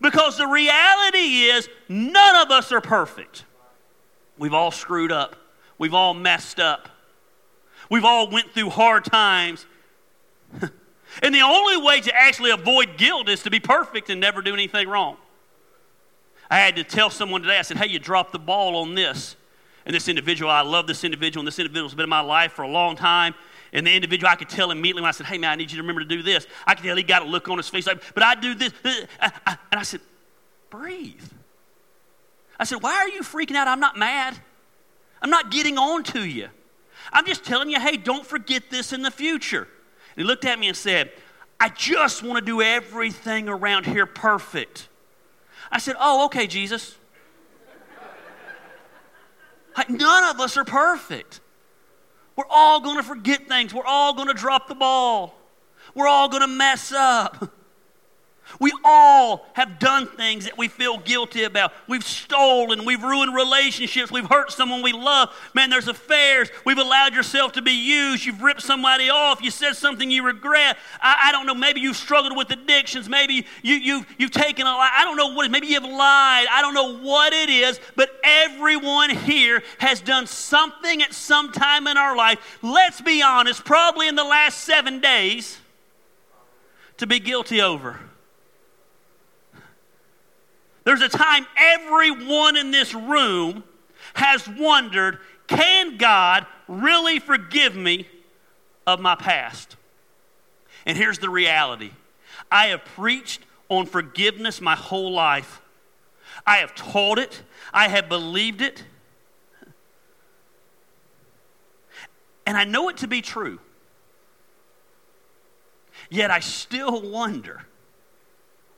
because 0.00 0.38
the 0.38 0.46
reality 0.46 1.44
is 1.44 1.68
none 1.88 2.36
of 2.36 2.50
us 2.50 2.72
are 2.72 2.80
perfect. 2.80 3.44
We've 4.38 4.54
all 4.54 4.70
screwed 4.70 5.12
up. 5.12 5.36
We've 5.78 5.94
all 5.94 6.14
messed 6.14 6.60
up. 6.60 6.88
We've 7.90 8.04
all 8.04 8.30
went 8.30 8.52
through 8.52 8.70
hard 8.70 9.04
times. 9.04 9.66
and 11.22 11.34
the 11.34 11.42
only 11.42 11.76
way 11.76 12.00
to 12.00 12.14
actually 12.14 12.50
avoid 12.50 12.96
guilt 12.96 13.28
is 13.28 13.42
to 13.42 13.50
be 13.50 13.60
perfect 13.60 14.10
and 14.10 14.20
never 14.20 14.42
do 14.42 14.54
anything 14.54 14.88
wrong. 14.88 15.16
I 16.50 16.58
had 16.58 16.76
to 16.76 16.84
tell 16.84 17.10
someone 17.10 17.42
today, 17.42 17.58
I 17.58 17.62
said, 17.62 17.76
hey, 17.76 17.88
you 17.88 17.98
dropped 17.98 18.32
the 18.32 18.38
ball 18.38 18.76
on 18.76 18.94
this. 18.94 19.36
And 19.86 19.94
this 19.94 20.08
individual, 20.08 20.50
I 20.50 20.60
love 20.60 20.86
this 20.86 21.04
individual, 21.04 21.40
and 21.40 21.46
this 21.46 21.58
individual's 21.58 21.94
been 21.94 22.04
in 22.04 22.10
my 22.10 22.20
life 22.20 22.52
for 22.52 22.62
a 22.62 22.68
long 22.68 22.96
time. 22.96 23.34
And 23.72 23.86
the 23.86 23.94
individual, 23.94 24.28
I 24.30 24.36
could 24.36 24.48
tell 24.48 24.70
immediately 24.70 25.02
when 25.02 25.08
I 25.08 25.12
said, 25.12 25.26
hey, 25.26 25.38
man, 25.38 25.50
I 25.50 25.56
need 25.56 25.70
you 25.70 25.76
to 25.76 25.82
remember 25.82 26.00
to 26.00 26.06
do 26.06 26.22
this. 26.22 26.46
I 26.66 26.74
could 26.74 26.84
tell 26.84 26.96
he 26.96 27.02
got 27.02 27.22
a 27.22 27.24
look 27.24 27.48
on 27.48 27.56
his 27.56 27.68
face, 27.68 27.86
like, 27.86 28.02
but 28.14 28.22
I 28.22 28.34
do 28.34 28.54
this. 28.54 28.72
and 28.84 29.06
I 29.72 29.82
said, 29.82 30.00
breathe. 30.70 31.22
I 32.58 32.64
said, 32.64 32.82
why 32.82 32.96
are 32.96 33.08
you 33.08 33.22
freaking 33.22 33.54
out? 33.54 33.68
I'm 33.68 33.80
not 33.80 33.96
mad. 33.96 34.36
I'm 35.22 35.30
not 35.30 35.50
getting 35.50 35.78
on 35.78 36.02
to 36.04 36.24
you. 36.24 36.48
I'm 37.12 37.26
just 37.26 37.44
telling 37.44 37.70
you, 37.70 37.78
hey, 37.78 37.96
don't 37.96 38.26
forget 38.26 38.70
this 38.70 38.92
in 38.92 39.02
the 39.02 39.10
future. 39.10 39.68
And 40.16 40.24
he 40.24 40.24
looked 40.24 40.44
at 40.44 40.58
me 40.58 40.68
and 40.68 40.76
said, 40.76 41.12
I 41.60 41.68
just 41.68 42.22
want 42.22 42.38
to 42.38 42.44
do 42.44 42.62
everything 42.62 43.48
around 43.48 43.84
here 43.84 44.06
perfect. 44.06 44.88
I 45.70 45.78
said, 45.78 45.94
Oh, 46.00 46.24
okay, 46.26 46.46
Jesus. 46.46 46.96
none 49.88 50.34
of 50.34 50.40
us 50.40 50.56
are 50.56 50.64
perfect. 50.64 51.40
We're 52.40 52.56
all 52.56 52.80
going 52.80 52.96
to 52.96 53.02
forget 53.02 53.48
things. 53.48 53.74
We're 53.74 53.84
all 53.84 54.14
going 54.14 54.28
to 54.28 54.34
drop 54.34 54.66
the 54.66 54.74
ball. 54.74 55.38
We're 55.94 56.08
all 56.08 56.26
going 56.30 56.40
to 56.40 56.48
mess 56.48 56.90
up. 56.90 57.52
We 58.58 58.72
all 58.84 59.46
have 59.54 59.78
done 59.78 60.06
things 60.06 60.44
that 60.44 60.58
we 60.58 60.68
feel 60.68 60.98
guilty 60.98 61.44
about. 61.44 61.72
We've 61.86 62.04
stolen, 62.04 62.84
we've 62.84 63.02
ruined 63.02 63.34
relationships, 63.34 64.10
we've 64.10 64.28
hurt 64.28 64.50
someone 64.52 64.82
we 64.82 64.92
love. 64.92 65.34
Man, 65.54 65.70
there's 65.70 65.88
affairs. 65.88 66.50
We've 66.64 66.78
allowed 66.78 67.14
yourself 67.14 67.52
to 67.52 67.62
be 67.62 67.72
used. 67.72 68.24
You've 68.24 68.42
ripped 68.42 68.62
somebody 68.62 69.08
off. 69.08 69.42
You 69.42 69.50
said 69.50 69.74
something 69.74 70.10
you 70.10 70.24
regret. 70.24 70.76
I, 71.00 71.28
I 71.28 71.32
don't 71.32 71.46
know. 71.46 71.54
Maybe 71.54 71.80
you've 71.80 71.96
struggled 71.96 72.36
with 72.36 72.50
addictions. 72.50 73.08
Maybe 73.08 73.46
you, 73.62 73.76
you, 73.76 74.06
you've 74.18 74.30
taken 74.30 74.66
a 74.66 74.70
lie. 74.70 74.90
I 74.92 75.04
don't 75.04 75.16
know 75.16 75.34
what 75.34 75.44
it 75.44 75.48
is. 75.48 75.52
Maybe 75.52 75.68
you've 75.68 75.84
lied. 75.84 76.46
I 76.50 76.60
don't 76.60 76.74
know 76.74 76.98
what 76.98 77.32
it 77.32 77.50
is, 77.50 77.80
but 77.96 78.10
everyone 78.24 79.10
here 79.10 79.62
has 79.78 80.00
done 80.00 80.26
something 80.26 81.02
at 81.02 81.12
some 81.12 81.52
time 81.52 81.86
in 81.86 81.96
our 81.96 82.16
life. 82.16 82.58
Let's 82.62 83.00
be 83.00 83.22
honest, 83.22 83.64
probably 83.64 84.08
in 84.08 84.14
the 84.14 84.24
last 84.24 84.60
seven 84.60 85.00
days 85.00 85.58
to 86.98 87.06
be 87.06 87.18
guilty 87.18 87.60
over. 87.60 87.98
There's 90.84 91.02
a 91.02 91.08
time 91.08 91.46
everyone 91.56 92.56
in 92.56 92.70
this 92.70 92.94
room 92.94 93.64
has 94.14 94.48
wondered 94.48 95.18
can 95.46 95.96
God 95.96 96.46
really 96.68 97.18
forgive 97.18 97.74
me 97.74 98.08
of 98.86 99.00
my 99.00 99.16
past? 99.16 99.76
And 100.86 100.96
here's 100.96 101.18
the 101.18 101.28
reality 101.28 101.90
I 102.50 102.66
have 102.68 102.84
preached 102.84 103.42
on 103.68 103.86
forgiveness 103.86 104.60
my 104.60 104.76
whole 104.76 105.12
life. 105.12 105.60
I 106.46 106.58
have 106.58 106.74
taught 106.74 107.18
it, 107.18 107.42
I 107.72 107.88
have 107.88 108.08
believed 108.08 108.62
it, 108.62 108.84
and 112.46 112.56
I 112.56 112.64
know 112.64 112.88
it 112.88 112.98
to 112.98 113.08
be 113.08 113.20
true. 113.20 113.58
Yet 116.08 116.30
I 116.30 116.40
still 116.40 117.02
wonder 117.02 117.62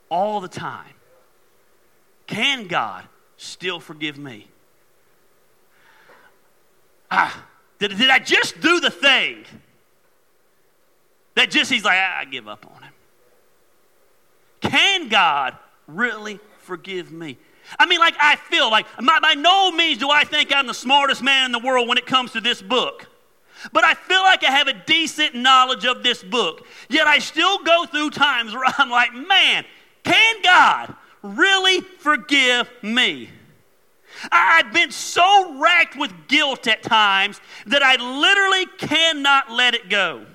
all 0.09 0.41
the 0.41 0.47
time 0.47 0.93
can 2.33 2.65
God 2.65 3.03
still 3.37 3.79
forgive 3.79 4.17
me? 4.17 4.47
Ah, 7.11 7.45
did, 7.77 7.95
did 7.95 8.09
I 8.09 8.17
just 8.17 8.59
do 8.59 8.79
the 8.79 8.89
thing 8.89 9.45
that 11.35 11.51
just 11.51 11.71
he's 11.71 11.85
like, 11.85 11.99
I 11.99 12.25
give 12.25 12.47
up 12.47 12.65
on 12.75 12.81
him? 12.81 12.93
Can 14.61 15.09
God 15.09 15.55
really 15.87 16.39
forgive 16.57 17.11
me? 17.11 17.37
I 17.77 17.85
mean, 17.85 17.99
like, 17.99 18.15
I 18.19 18.35
feel 18.35 18.71
like, 18.71 18.87
my, 18.99 19.19
by 19.19 19.35
no 19.35 19.69
means 19.69 19.99
do 19.99 20.09
I 20.09 20.23
think 20.23 20.51
I'm 20.51 20.65
the 20.65 20.73
smartest 20.73 21.21
man 21.21 21.45
in 21.45 21.51
the 21.51 21.59
world 21.59 21.87
when 21.87 21.99
it 21.99 22.07
comes 22.07 22.31
to 22.31 22.41
this 22.41 22.63
book. 22.63 23.05
But 23.71 23.83
I 23.83 23.93
feel 23.93 24.21
like 24.21 24.43
I 24.43 24.49
have 24.49 24.67
a 24.67 24.73
decent 24.73 25.35
knowledge 25.35 25.85
of 25.85 26.01
this 26.01 26.23
book. 26.23 26.65
Yet 26.89 27.05
I 27.05 27.19
still 27.19 27.59
go 27.59 27.85
through 27.85 28.09
times 28.09 28.55
where 28.55 28.63
I'm 28.79 28.89
like, 28.89 29.13
man, 29.13 29.65
can 30.03 30.41
God 30.41 30.95
really 31.23 31.81
forgive 31.81 32.69
me? 32.83 33.29
I've 34.31 34.71
been 34.71 34.91
so 34.91 35.59
racked 35.59 35.97
with 35.97 36.11
guilt 36.27 36.67
at 36.67 36.83
times 36.83 37.41
that 37.65 37.81
I 37.81 37.95
literally 37.95 38.65
cannot 38.77 39.51
let 39.51 39.73
it 39.73 39.89
go. 39.89 40.25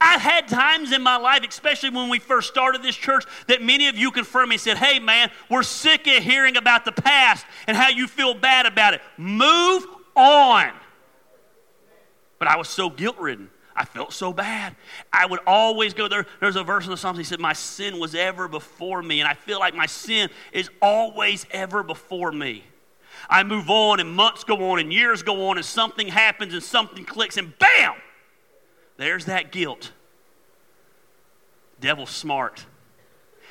I've 0.00 0.20
had 0.20 0.48
times 0.48 0.92
in 0.92 1.02
my 1.02 1.16
life, 1.16 1.42
especially 1.48 1.90
when 1.90 2.08
we 2.08 2.18
first 2.18 2.48
started 2.48 2.82
this 2.82 2.96
church, 2.96 3.24
that 3.46 3.62
many 3.62 3.88
of 3.88 3.96
you 3.96 4.10
confirmed 4.10 4.50
me 4.50 4.56
and 4.56 4.60
said, 4.60 4.76
Hey, 4.76 4.98
man, 4.98 5.30
we're 5.48 5.62
sick 5.62 6.06
of 6.06 6.22
hearing 6.22 6.56
about 6.56 6.84
the 6.84 6.92
past 6.92 7.46
and 7.66 7.76
how 7.76 7.88
you 7.88 8.06
feel 8.06 8.34
bad 8.34 8.66
about 8.66 8.94
it. 8.94 9.00
Move 9.16 9.86
on. 10.14 10.72
But 12.38 12.48
I 12.48 12.56
was 12.56 12.68
so 12.68 12.90
guilt 12.90 13.18
ridden. 13.18 13.50
I 13.78 13.84
felt 13.84 14.12
so 14.12 14.32
bad. 14.32 14.74
I 15.12 15.24
would 15.24 15.38
always 15.46 15.94
go 15.94 16.08
there. 16.08 16.26
There's 16.40 16.56
a 16.56 16.64
verse 16.64 16.84
in 16.84 16.90
the 16.90 16.96
Psalms, 16.96 17.16
he 17.16 17.22
said, 17.22 17.38
My 17.38 17.52
sin 17.52 18.00
was 18.00 18.12
ever 18.12 18.48
before 18.48 19.00
me. 19.02 19.20
And 19.20 19.28
I 19.28 19.34
feel 19.34 19.60
like 19.60 19.72
my 19.72 19.86
sin 19.86 20.30
is 20.52 20.68
always 20.82 21.46
ever 21.52 21.84
before 21.84 22.32
me. 22.32 22.64
I 23.30 23.44
move 23.44 23.70
on, 23.70 24.00
and 24.00 24.12
months 24.12 24.42
go 24.42 24.72
on, 24.72 24.80
and 24.80 24.92
years 24.92 25.22
go 25.22 25.48
on, 25.48 25.58
and 25.58 25.64
something 25.64 26.08
happens, 26.08 26.54
and 26.54 26.62
something 26.62 27.04
clicks, 27.04 27.36
and 27.36 27.56
bam! 27.58 27.94
There's 28.96 29.26
that 29.26 29.52
guilt. 29.52 29.92
Devil's 31.80 32.10
smart. 32.10 32.66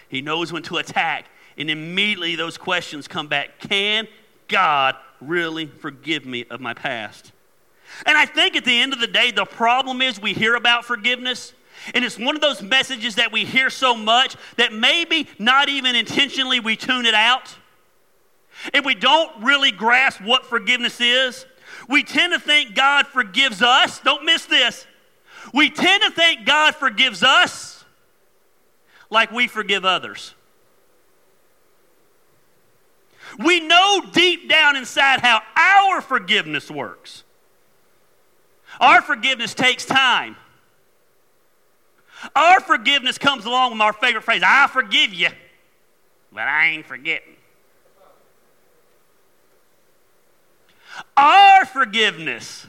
He 0.09 0.21
knows 0.21 0.51
when 0.51 0.63
to 0.63 0.75
attack, 0.75 1.27
and 1.57 1.69
immediately 1.69 2.35
those 2.35 2.57
questions 2.57 3.07
come 3.07 3.27
back 3.27 3.59
Can 3.59 4.09
God 4.49 4.97
really 5.21 5.67
forgive 5.67 6.25
me 6.25 6.45
of 6.49 6.59
my 6.59 6.73
past? 6.73 7.31
And 8.05 8.17
I 8.17 8.25
think 8.25 8.55
at 8.55 8.65
the 8.65 8.79
end 8.79 8.93
of 8.93 8.99
the 8.99 9.07
day, 9.07 9.31
the 9.31 9.45
problem 9.45 10.01
is 10.01 10.19
we 10.19 10.33
hear 10.33 10.55
about 10.55 10.85
forgiveness, 10.85 11.53
and 11.93 12.03
it's 12.03 12.17
one 12.17 12.35
of 12.35 12.41
those 12.41 12.61
messages 12.61 13.15
that 13.15 13.31
we 13.31 13.45
hear 13.45 13.69
so 13.69 13.95
much 13.95 14.35
that 14.57 14.73
maybe 14.73 15.27
not 15.39 15.69
even 15.69 15.95
intentionally 15.95 16.59
we 16.59 16.75
tune 16.75 17.05
it 17.05 17.13
out. 17.13 17.55
And 18.73 18.83
we 18.83 18.95
don't 18.95 19.43
really 19.43 19.71
grasp 19.71 20.21
what 20.21 20.45
forgiveness 20.45 20.99
is. 20.99 21.45
We 21.87 22.03
tend 22.03 22.33
to 22.33 22.39
think 22.39 22.75
God 22.75 23.07
forgives 23.07 23.61
us. 23.61 23.99
Don't 23.99 24.25
miss 24.25 24.45
this. 24.45 24.87
We 25.53 25.69
tend 25.69 26.03
to 26.03 26.11
think 26.11 26.45
God 26.45 26.75
forgives 26.75 27.23
us 27.23 27.85
like 29.09 29.31
we 29.31 29.47
forgive 29.47 29.85
others. 29.85 30.33
We 33.37 33.59
know 33.59 34.01
deep 34.11 34.49
down 34.49 34.75
inside 34.75 35.19
how 35.19 35.41
our 35.55 36.01
forgiveness 36.01 36.71
works. 36.71 37.23
Our 38.79 39.01
forgiveness 39.01 39.53
takes 39.53 39.85
time. 39.85 40.35
Our 42.35 42.59
forgiveness 42.59 43.17
comes 43.17 43.45
along 43.45 43.73
with 43.73 43.81
our 43.81 43.93
favorite 43.93 44.23
phrase 44.23 44.41
I 44.45 44.67
forgive 44.67 45.13
you, 45.13 45.29
but 46.31 46.43
I 46.43 46.67
ain't 46.67 46.85
forgetting. 46.85 47.35
Our 51.15 51.65
forgiveness 51.65 52.65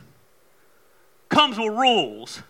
comes 1.29 1.59
with 1.59 1.69
rules. 1.69 2.43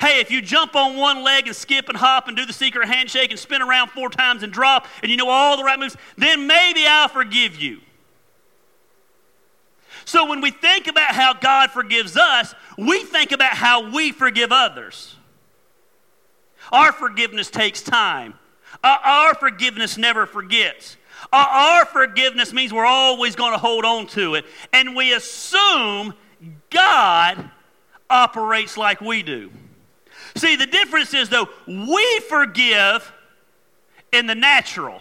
Hey, 0.00 0.20
if 0.20 0.30
you 0.30 0.42
jump 0.42 0.74
on 0.76 0.96
one 0.96 1.22
leg 1.22 1.46
and 1.46 1.56
skip 1.56 1.88
and 1.88 1.96
hop 1.96 2.28
and 2.28 2.36
do 2.36 2.44
the 2.44 2.52
secret 2.52 2.88
handshake 2.88 3.30
and 3.30 3.38
spin 3.38 3.62
around 3.62 3.88
four 3.88 4.10
times 4.10 4.42
and 4.42 4.52
drop 4.52 4.86
and 5.02 5.10
you 5.10 5.16
know 5.16 5.30
all 5.30 5.56
the 5.56 5.64
right 5.64 5.78
moves, 5.78 5.96
then 6.18 6.46
maybe 6.46 6.86
I'll 6.86 7.08
forgive 7.08 7.56
you. 7.56 7.80
So 10.04 10.28
when 10.28 10.40
we 10.40 10.50
think 10.50 10.86
about 10.86 11.14
how 11.14 11.34
God 11.34 11.70
forgives 11.70 12.16
us, 12.16 12.54
we 12.76 13.04
think 13.04 13.32
about 13.32 13.52
how 13.54 13.90
we 13.90 14.12
forgive 14.12 14.52
others. 14.52 15.16
Our 16.72 16.92
forgiveness 16.92 17.50
takes 17.50 17.82
time. 17.82 18.34
Uh, 18.82 18.98
our 19.02 19.34
forgiveness 19.34 19.96
never 19.96 20.26
forgets. 20.26 20.96
Uh, 21.32 21.46
our 21.48 21.84
forgiveness 21.86 22.52
means 22.52 22.72
we're 22.72 22.84
always 22.84 23.36
going 23.36 23.52
to 23.52 23.58
hold 23.58 23.84
on 23.84 24.06
to 24.08 24.34
it. 24.34 24.44
And 24.72 24.94
we 24.94 25.12
assume 25.14 26.14
God 26.70 27.50
operates 28.10 28.76
like 28.76 29.00
we 29.00 29.22
do. 29.22 29.50
See, 30.36 30.56
the 30.56 30.66
difference 30.66 31.14
is, 31.14 31.28
though, 31.28 31.48
we 31.66 32.20
forgive 32.28 33.12
in 34.12 34.26
the 34.26 34.34
natural, 34.34 35.00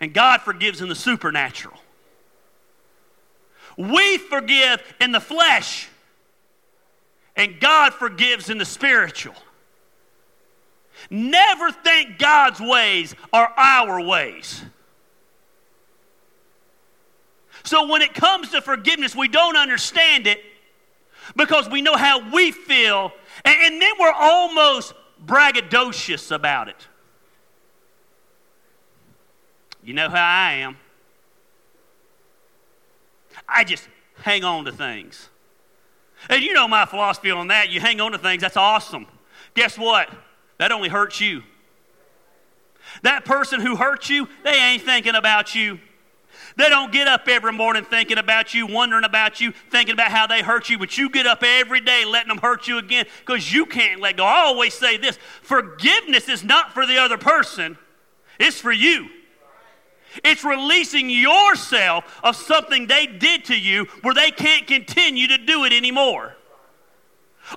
and 0.00 0.12
God 0.12 0.42
forgives 0.42 0.80
in 0.80 0.88
the 0.88 0.94
supernatural. 0.94 1.78
We 3.78 4.18
forgive 4.18 4.82
in 5.00 5.12
the 5.12 5.20
flesh, 5.20 5.88
and 7.36 7.60
God 7.60 7.94
forgives 7.94 8.50
in 8.50 8.58
the 8.58 8.64
spiritual. 8.64 9.36
Never 11.10 11.70
think 11.70 12.18
God's 12.18 12.58
ways 12.58 13.14
are 13.32 13.46
our 13.56 14.00
ways. 14.00 14.60
So 17.62 17.86
when 17.86 18.02
it 18.02 18.14
comes 18.14 18.50
to 18.50 18.60
forgiveness, 18.60 19.14
we 19.14 19.28
don't 19.28 19.56
understand 19.56 20.26
it 20.26 20.42
because 21.36 21.68
we 21.68 21.80
know 21.80 21.96
how 21.96 22.32
we 22.32 22.50
feel, 22.50 23.12
and, 23.44 23.56
and 23.60 23.80
then 23.80 23.92
we're 24.00 24.10
almost 24.10 24.92
braggadocious 25.24 26.32
about 26.32 26.68
it. 26.68 26.88
You 29.84 29.94
know 29.94 30.08
how 30.08 30.16
I 30.16 30.52
am. 30.54 30.78
I 33.48 33.64
just 33.64 33.88
hang 34.22 34.44
on 34.44 34.64
to 34.66 34.72
things. 34.72 35.28
And 36.28 36.42
you 36.42 36.52
know 36.52 36.68
my 36.68 36.84
philosophy 36.84 37.30
on 37.30 37.48
that. 37.48 37.70
You 37.70 37.80
hang 37.80 38.00
on 38.00 38.12
to 38.12 38.18
things, 38.18 38.42
that's 38.42 38.56
awesome. 38.56 39.06
Guess 39.54 39.78
what? 39.78 40.10
That 40.58 40.72
only 40.72 40.88
hurts 40.88 41.20
you. 41.20 41.42
That 43.02 43.24
person 43.24 43.60
who 43.60 43.76
hurt 43.76 44.08
you, 44.08 44.28
they 44.44 44.54
ain't 44.54 44.82
thinking 44.82 45.14
about 45.14 45.54
you. 45.54 45.78
They 46.56 46.68
don't 46.68 46.90
get 46.90 47.06
up 47.06 47.28
every 47.28 47.52
morning 47.52 47.84
thinking 47.84 48.18
about 48.18 48.52
you, 48.52 48.66
wondering 48.66 49.04
about 49.04 49.40
you, 49.40 49.52
thinking 49.70 49.92
about 49.92 50.10
how 50.10 50.26
they 50.26 50.42
hurt 50.42 50.68
you, 50.68 50.78
but 50.78 50.98
you 50.98 51.08
get 51.08 51.26
up 51.26 51.42
every 51.42 51.80
day 51.80 52.04
letting 52.04 52.28
them 52.28 52.38
hurt 52.38 52.66
you 52.66 52.78
again 52.78 53.06
because 53.20 53.52
you 53.52 53.66
can't 53.66 54.00
let 54.00 54.16
go. 54.16 54.24
I 54.24 54.40
always 54.40 54.74
say 54.74 54.96
this 54.96 55.18
forgiveness 55.42 56.28
is 56.28 56.42
not 56.42 56.72
for 56.72 56.86
the 56.86 56.98
other 56.98 57.18
person, 57.18 57.78
it's 58.40 58.60
for 58.60 58.72
you. 58.72 59.08
It's 60.24 60.44
releasing 60.44 61.10
yourself 61.10 62.20
of 62.22 62.36
something 62.36 62.86
they 62.86 63.06
did 63.06 63.44
to 63.46 63.58
you 63.58 63.84
where 64.02 64.14
they 64.14 64.30
can't 64.30 64.66
continue 64.66 65.28
to 65.28 65.38
do 65.38 65.64
it 65.64 65.72
anymore. 65.72 66.34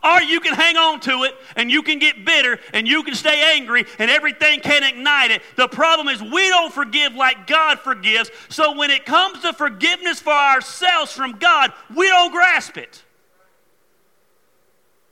Or 0.04 0.22
you 0.22 0.40
can 0.40 0.54
hang 0.54 0.78
on 0.78 1.02
to 1.02 1.24
it 1.24 1.36
and 1.56 1.70
you 1.70 1.82
can 1.84 2.00
get 2.00 2.24
bitter 2.24 2.60
and 2.74 2.88
you 2.88 3.04
can 3.04 3.14
stay 3.14 3.56
angry 3.56 3.86
and 4.00 4.10
everything 4.10 4.62
can 4.62 4.84
ignite 4.84 5.32
it. 5.32 5.42
The 5.58 5.68
problem 5.68 6.08
is 6.08 6.22
we 6.22 6.48
don't 6.50 6.74
forgive 6.74 7.14
like 7.14 7.46
God 7.46 7.80
forgives. 7.80 8.32
So 8.48 8.78
when 8.78 8.90
it 8.90 9.06
comes 9.06 9.42
to 9.42 9.52
forgiveness 9.52 10.22
for 10.22 10.32
ourselves 10.32 11.12
from 11.12 11.34
God, 11.40 11.74
we 11.94 12.08
don't 12.08 12.32
grasp 12.32 12.78
it. 12.78 13.04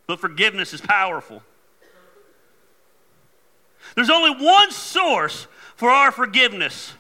But 0.08 0.20
forgiveness 0.20 0.74
is 0.74 0.82
powerful. 0.82 1.44
There's 3.96 4.10
only 4.10 4.44
one 4.44 4.72
source 4.72 5.48
for 5.76 5.90
our 5.90 6.12
forgiveness, 6.12 6.94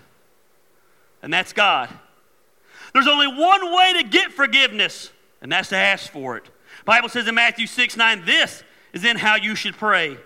and 1.22 1.34
that's 1.34 1.54
God. 1.54 1.90
There's 2.94 3.08
only 3.08 3.28
one 3.28 3.74
way 3.74 4.02
to 4.02 4.04
get 4.08 4.32
forgiveness, 4.32 5.12
and 5.42 5.52
that's 5.52 5.70
to 5.70 5.78
ask 5.78 6.12
for 6.12 6.38
it. 6.38 6.46
Bible 6.86 7.10
says 7.10 7.28
in 7.28 7.36
Matthew 7.36 7.68
6 7.68 7.98
9, 7.98 8.26
this 8.26 8.64
is 8.94 9.06
in 9.06 9.18
how 9.18 9.36
you 9.36 9.56
should 9.56 9.76
pray. 9.76 10.18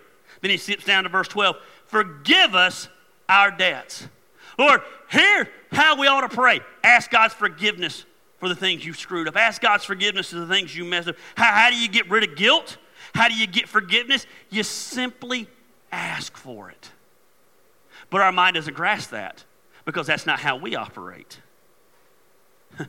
Then 0.42 0.52
he 0.52 0.58
skips 0.58 0.86
down 0.86 1.04
to 1.04 1.10
verse 1.10 1.28
12. 1.28 1.56
Forgive 1.86 2.56
us 2.56 2.90
our 3.28 3.52
debts. 3.52 4.08
Lord, 4.58 4.82
here 5.10 5.50
how 5.72 6.00
we 6.00 6.08
ought 6.08 6.22
to 6.22 6.30
pray. 6.30 6.60
Ask 6.84 7.10
God's 7.10 7.34
forgiveness 7.34 8.06
for 8.40 8.50
the 8.50 8.56
things 8.56 8.86
you've 8.86 8.98
screwed 8.98 9.28
up. 9.28 9.36
Ask 9.36 9.62
God's 9.62 9.86
forgiveness 9.86 10.30
for 10.30 10.38
the 10.38 10.48
things 10.48 10.76
you 10.76 10.86
messed 10.86 11.08
up. 11.08 11.16
How, 11.36 11.52
how 11.54 11.70
do 11.70 11.78
you 11.78 11.88
get 11.88 12.10
rid 12.10 12.24
of 12.30 12.36
guilt? 12.36 12.78
How 13.16 13.28
do 13.28 13.36
you 13.36 13.48
get 13.48 13.68
forgiveness? 13.68 14.26
You 14.50 14.64
simply 14.64 15.48
ask 15.92 16.36
for 16.36 16.70
it. 16.70 16.92
But 18.10 18.22
our 18.22 18.32
mind 18.32 18.56
doesn't 18.56 18.74
grasp 18.74 19.12
that 19.12 19.44
because 19.86 20.08
that's 20.08 20.26
not 20.26 20.40
how 20.40 20.56
we 20.56 20.76
operate. 20.76 21.40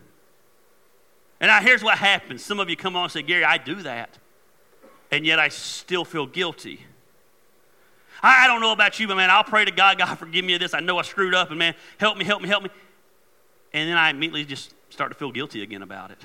And 1.41 1.49
now 1.49 1.61
here's 1.61 1.83
what 1.83 1.99
happens. 1.99 2.43
Some 2.43 2.59
of 2.59 2.71
you 2.71 2.77
come 2.77 2.97
on 2.97 3.03
and 3.03 3.13
say, 3.13 3.21
Gary, 3.21 3.45
I 3.45 3.59
do 3.59 3.83
that. 3.83 4.17
And 5.11 5.27
yet 5.27 5.39
I 5.39 5.49
still 5.49 6.05
feel 6.05 6.27
guilty. 6.27 6.87
I, 8.23 8.47
don't 8.47 8.63
know 8.63 8.73
about 8.73 8.99
you, 8.99 9.07
but 9.07 9.17
man, 9.17 9.29
I'll 9.31 9.45
pray 9.45 9.67
to 9.67 9.71
God, 9.71 9.99
God, 9.99 10.15
forgive 10.15 10.45
me 10.45 10.55
of 10.55 10.61
this. 10.61 10.73
I 10.73 10.81
know 10.81 10.97
I 10.99 11.03
screwed 11.03 11.35
up, 11.35 11.51
and 11.51 11.59
man, 11.59 11.75
help 11.99 12.17
me, 12.17 12.25
help 12.25 12.41
me, 12.41 12.49
help 12.49 12.63
me. 12.63 12.71
And 13.75 13.91
then 13.91 13.99
I 13.99 14.09
immediately 14.09 14.45
just 14.45 14.73
start 14.89 15.11
to 15.13 15.19
feel 15.19 15.31
guilty 15.31 15.63
again 15.63 15.83
about 15.83 16.11
it. 16.11 16.19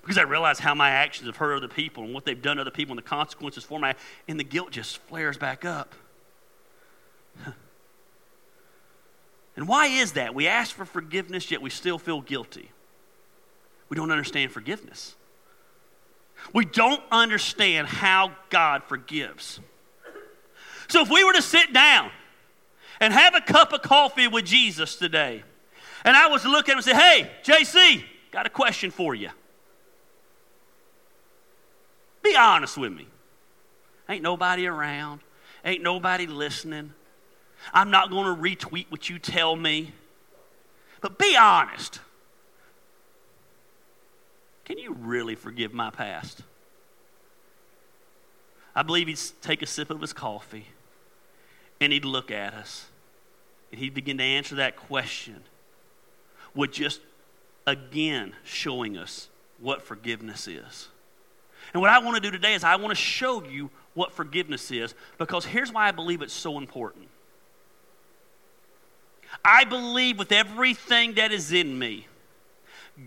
Because 0.00 0.18
I 0.18 0.22
realize 0.22 0.58
how 0.58 0.74
my 0.74 0.90
actions 0.90 1.26
have 1.26 1.36
hurt 1.36 1.54
other 1.54 1.68
people 1.68 2.02
and 2.04 2.12
what 2.14 2.24
they've 2.24 2.40
done 2.40 2.56
to 2.56 2.62
other 2.62 2.70
people 2.70 2.92
and 2.92 2.98
the 2.98 3.08
consequences 3.08 3.62
for 3.62 3.78
my, 3.78 3.94
and 4.26 4.40
the 4.40 4.44
guilt 4.44 4.72
just 4.72 4.98
flares 4.98 5.36
back 5.36 5.64
up. 5.64 5.94
And 9.60 9.68
why 9.68 9.86
is 9.86 10.12
that? 10.12 10.34
We 10.34 10.48
ask 10.48 10.74
for 10.74 10.84
forgiveness, 10.84 11.52
yet 11.52 11.62
we 11.62 11.70
still 11.70 11.98
feel 11.98 12.20
guilty 12.20 12.72
we 13.90 13.96
don't 13.96 14.12
understand 14.12 14.52
forgiveness. 14.52 15.16
We 16.54 16.64
don't 16.64 17.02
understand 17.10 17.88
how 17.88 18.32
God 18.48 18.84
forgives. 18.84 19.60
So 20.88 21.02
if 21.02 21.10
we 21.10 21.22
were 21.24 21.34
to 21.34 21.42
sit 21.42 21.72
down 21.72 22.10
and 23.00 23.12
have 23.12 23.34
a 23.34 23.40
cup 23.40 23.72
of 23.72 23.82
coffee 23.82 24.28
with 24.28 24.46
Jesus 24.46 24.96
today, 24.96 25.42
and 26.04 26.16
I 26.16 26.28
was 26.28 26.42
to 26.42 26.48
look 26.48 26.68
at 26.68 26.72
him 26.72 26.78
and 26.78 26.84
say, 26.84 26.94
Hey, 26.94 27.30
JC, 27.44 28.04
got 28.30 28.46
a 28.46 28.50
question 28.50 28.90
for 28.90 29.14
you. 29.14 29.30
Be 32.22 32.36
honest 32.36 32.78
with 32.78 32.92
me. 32.92 33.06
Ain't 34.08 34.22
nobody 34.22 34.66
around, 34.66 35.20
ain't 35.64 35.82
nobody 35.82 36.26
listening. 36.26 36.94
I'm 37.72 37.90
not 37.90 38.10
going 38.10 38.24
to 38.24 38.42
retweet 38.42 38.90
what 38.90 39.08
you 39.08 39.18
tell 39.18 39.56
me. 39.56 39.92
But 41.00 41.18
be 41.18 41.36
honest. 41.36 42.00
Can 44.64 44.78
you 44.78 44.94
really 44.94 45.34
forgive 45.34 45.72
my 45.72 45.90
past? 45.90 46.42
I 48.74 48.82
believe 48.82 49.08
he'd 49.08 49.18
take 49.42 49.62
a 49.62 49.66
sip 49.66 49.90
of 49.90 50.00
his 50.00 50.12
coffee 50.12 50.66
and 51.80 51.92
he'd 51.92 52.04
look 52.04 52.30
at 52.30 52.54
us 52.54 52.86
and 53.70 53.80
he'd 53.80 53.94
begin 53.94 54.18
to 54.18 54.24
answer 54.24 54.54
that 54.56 54.76
question 54.76 55.42
with 56.54 56.72
just 56.72 57.00
again 57.66 58.32
showing 58.44 58.96
us 58.96 59.28
what 59.58 59.82
forgiveness 59.82 60.48
is. 60.48 60.88
And 61.72 61.80
what 61.80 61.90
I 61.90 61.98
want 61.98 62.16
to 62.16 62.20
do 62.20 62.30
today 62.30 62.54
is 62.54 62.64
I 62.64 62.76
want 62.76 62.90
to 62.90 62.94
show 62.94 63.44
you 63.44 63.70
what 63.94 64.12
forgiveness 64.12 64.70
is 64.70 64.94
because 65.18 65.44
here's 65.44 65.72
why 65.72 65.88
I 65.88 65.90
believe 65.90 66.22
it's 66.22 66.32
so 66.32 66.58
important. 66.58 67.08
I 69.44 69.64
believe 69.64 70.18
with 70.18 70.32
everything 70.32 71.14
that 71.14 71.32
is 71.32 71.52
in 71.52 71.78
me, 71.78 72.06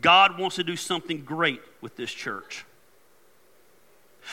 God 0.02 0.40
wants 0.40 0.56
to 0.56 0.64
do 0.64 0.76
something 0.76 1.24
great 1.24 1.62
with 1.82 1.96
this 1.96 2.12
church. 2.12 2.66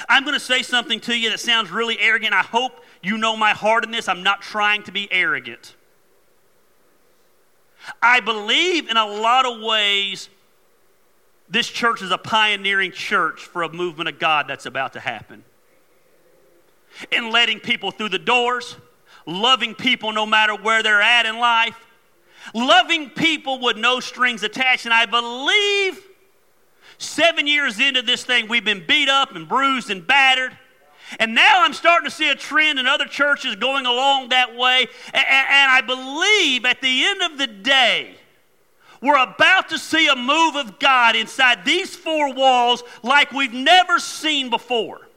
I'm 0.08 0.24
going 0.24 0.34
to 0.34 0.40
say 0.40 0.62
something 0.62 1.00
to 1.00 1.14
you 1.14 1.30
that 1.30 1.40
sounds 1.40 1.70
really 1.70 1.98
arrogant. 1.98 2.32
I 2.32 2.42
hope 2.42 2.84
you 3.02 3.18
know 3.18 3.36
my 3.36 3.50
heart 3.50 3.84
in 3.84 3.90
this. 3.90 4.08
I'm 4.08 4.22
not 4.22 4.40
trying 4.40 4.84
to 4.84 4.92
be 4.92 5.10
arrogant. 5.10 5.74
I 8.02 8.20
believe 8.20 8.88
in 8.88 8.96
a 8.96 9.06
lot 9.06 9.46
of 9.46 9.60
ways 9.60 10.28
this 11.48 11.68
church 11.68 12.02
is 12.02 12.12
a 12.12 12.18
pioneering 12.18 12.92
church 12.92 13.40
for 13.40 13.62
a 13.62 13.72
movement 13.72 14.08
of 14.08 14.18
God 14.18 14.46
that's 14.48 14.66
about 14.66 14.92
to 14.92 15.00
happen. 15.00 15.42
In 17.10 17.30
letting 17.30 17.58
people 17.58 17.90
through 17.90 18.10
the 18.10 18.18
doors, 18.18 18.76
loving 19.26 19.74
people 19.74 20.12
no 20.12 20.26
matter 20.26 20.54
where 20.54 20.82
they're 20.82 21.02
at 21.02 21.26
in 21.26 21.38
life, 21.38 21.76
loving 22.54 23.10
people 23.10 23.60
with 23.60 23.76
no 23.76 24.00
strings 24.00 24.42
attached. 24.42 24.84
And 24.84 24.94
I 24.94 25.06
believe 25.06 26.00
seven 26.98 27.46
years 27.46 27.78
into 27.80 28.02
this 28.02 28.24
thing, 28.24 28.48
we've 28.48 28.64
been 28.64 28.84
beat 28.86 29.08
up 29.08 29.34
and 29.34 29.48
bruised 29.48 29.90
and 29.90 30.06
battered. 30.06 30.56
And 31.18 31.34
now 31.34 31.64
I'm 31.64 31.72
starting 31.72 32.08
to 32.08 32.14
see 32.14 32.30
a 32.30 32.36
trend 32.36 32.78
in 32.78 32.86
other 32.86 33.06
churches 33.06 33.56
going 33.56 33.84
along 33.84 34.28
that 34.28 34.54
way. 34.56 34.86
And, 35.12 35.70
I 35.72 35.80
believe 35.80 36.64
at 36.64 36.80
the 36.80 37.04
end 37.04 37.22
of 37.22 37.38
the 37.38 37.46
day, 37.46 38.14
we're 39.02 39.20
about 39.20 39.70
to 39.70 39.78
see 39.78 40.08
a 40.08 40.14
move 40.14 40.56
of 40.56 40.78
God 40.78 41.16
inside 41.16 41.64
these 41.64 41.96
four 41.96 42.32
walls 42.32 42.84
like 43.02 43.32
we've 43.32 43.52
never 43.52 43.98
seen 43.98 44.50
before. 44.50 45.08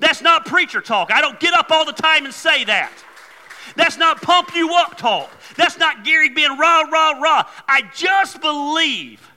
That's 0.00 0.22
not 0.22 0.46
preacher 0.46 0.80
talk. 0.80 1.12
I 1.12 1.20
don't 1.20 1.38
get 1.38 1.54
up 1.54 1.70
all 1.70 1.84
the 1.84 1.92
time 1.92 2.24
and 2.24 2.34
say 2.34 2.64
that. 2.64 2.92
That's 3.76 3.96
not 3.96 4.22
pump 4.22 4.54
you 4.54 4.74
up 4.74 4.96
talk. 4.96 5.30
That's 5.56 5.78
not 5.78 6.04
Gary 6.04 6.30
being 6.30 6.58
rah, 6.58 6.82
rah, 6.82 7.20
rah. 7.20 7.48
I 7.68 7.82
just 7.94 8.40
believe 8.40 9.30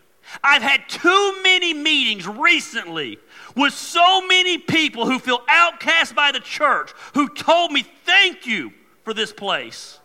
I've 0.43 0.62
had 0.62 0.88
too 0.89 1.39
many 1.43 1.74
meetings 1.74 2.27
recently 2.27 3.19
with 3.55 3.74
so 3.74 4.25
many 4.27 4.57
people 4.57 5.05
who 5.05 5.19
feel 5.19 5.41
outcast 5.48 6.15
by 6.15 6.31
the 6.31 6.39
church 6.39 6.91
who 7.13 7.29
told 7.29 7.72
me, 7.72 7.84
Thank 8.05 8.46
you 8.46 8.72
for 9.03 9.13
this 9.13 9.34
place 9.34 10.00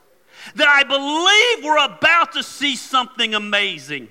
that 0.54 0.68
I 0.68 0.82
believe 0.84 1.64
we're 1.64 1.84
about 1.84 2.32
to 2.32 2.42
see 2.42 2.76
something 2.76 3.34
amazing. 3.34 4.08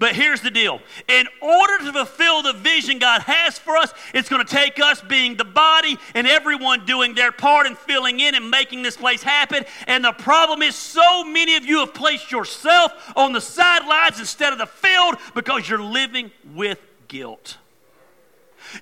But 0.00 0.16
here's 0.16 0.40
the 0.40 0.50
deal 0.50 0.80
in 1.08 1.28
order 1.42 1.84
to 1.84 1.92
fulfill 1.92 2.40
the 2.40 2.54
vision 2.54 2.98
God 2.98 3.20
has 3.20 3.58
for 3.58 3.76
us, 3.76 3.92
it's 4.14 4.30
going 4.30 4.44
to 4.44 4.50
take 4.50 4.80
us 4.80 5.02
being 5.02 5.36
the 5.36 5.44
body 5.44 5.98
and 6.14 6.26
everyone 6.26 6.86
doing 6.86 7.14
their 7.14 7.30
part 7.30 7.66
and 7.66 7.76
filling 7.76 8.18
in 8.18 8.34
and 8.34 8.50
making 8.50 8.80
this 8.80 8.96
place 8.96 9.22
happen. 9.22 9.62
And 9.86 10.02
the 10.02 10.12
problem 10.12 10.62
is, 10.62 10.74
so 10.74 11.22
many 11.24 11.54
of 11.56 11.66
you 11.66 11.80
have 11.80 11.92
placed 11.92 12.32
yourself 12.32 13.12
on 13.14 13.34
the 13.34 13.42
sidelines 13.42 14.18
instead 14.18 14.54
of 14.54 14.58
the 14.58 14.66
field 14.66 15.16
because 15.34 15.68
you're 15.68 15.82
living 15.82 16.30
with 16.54 16.80
guilt. 17.06 17.58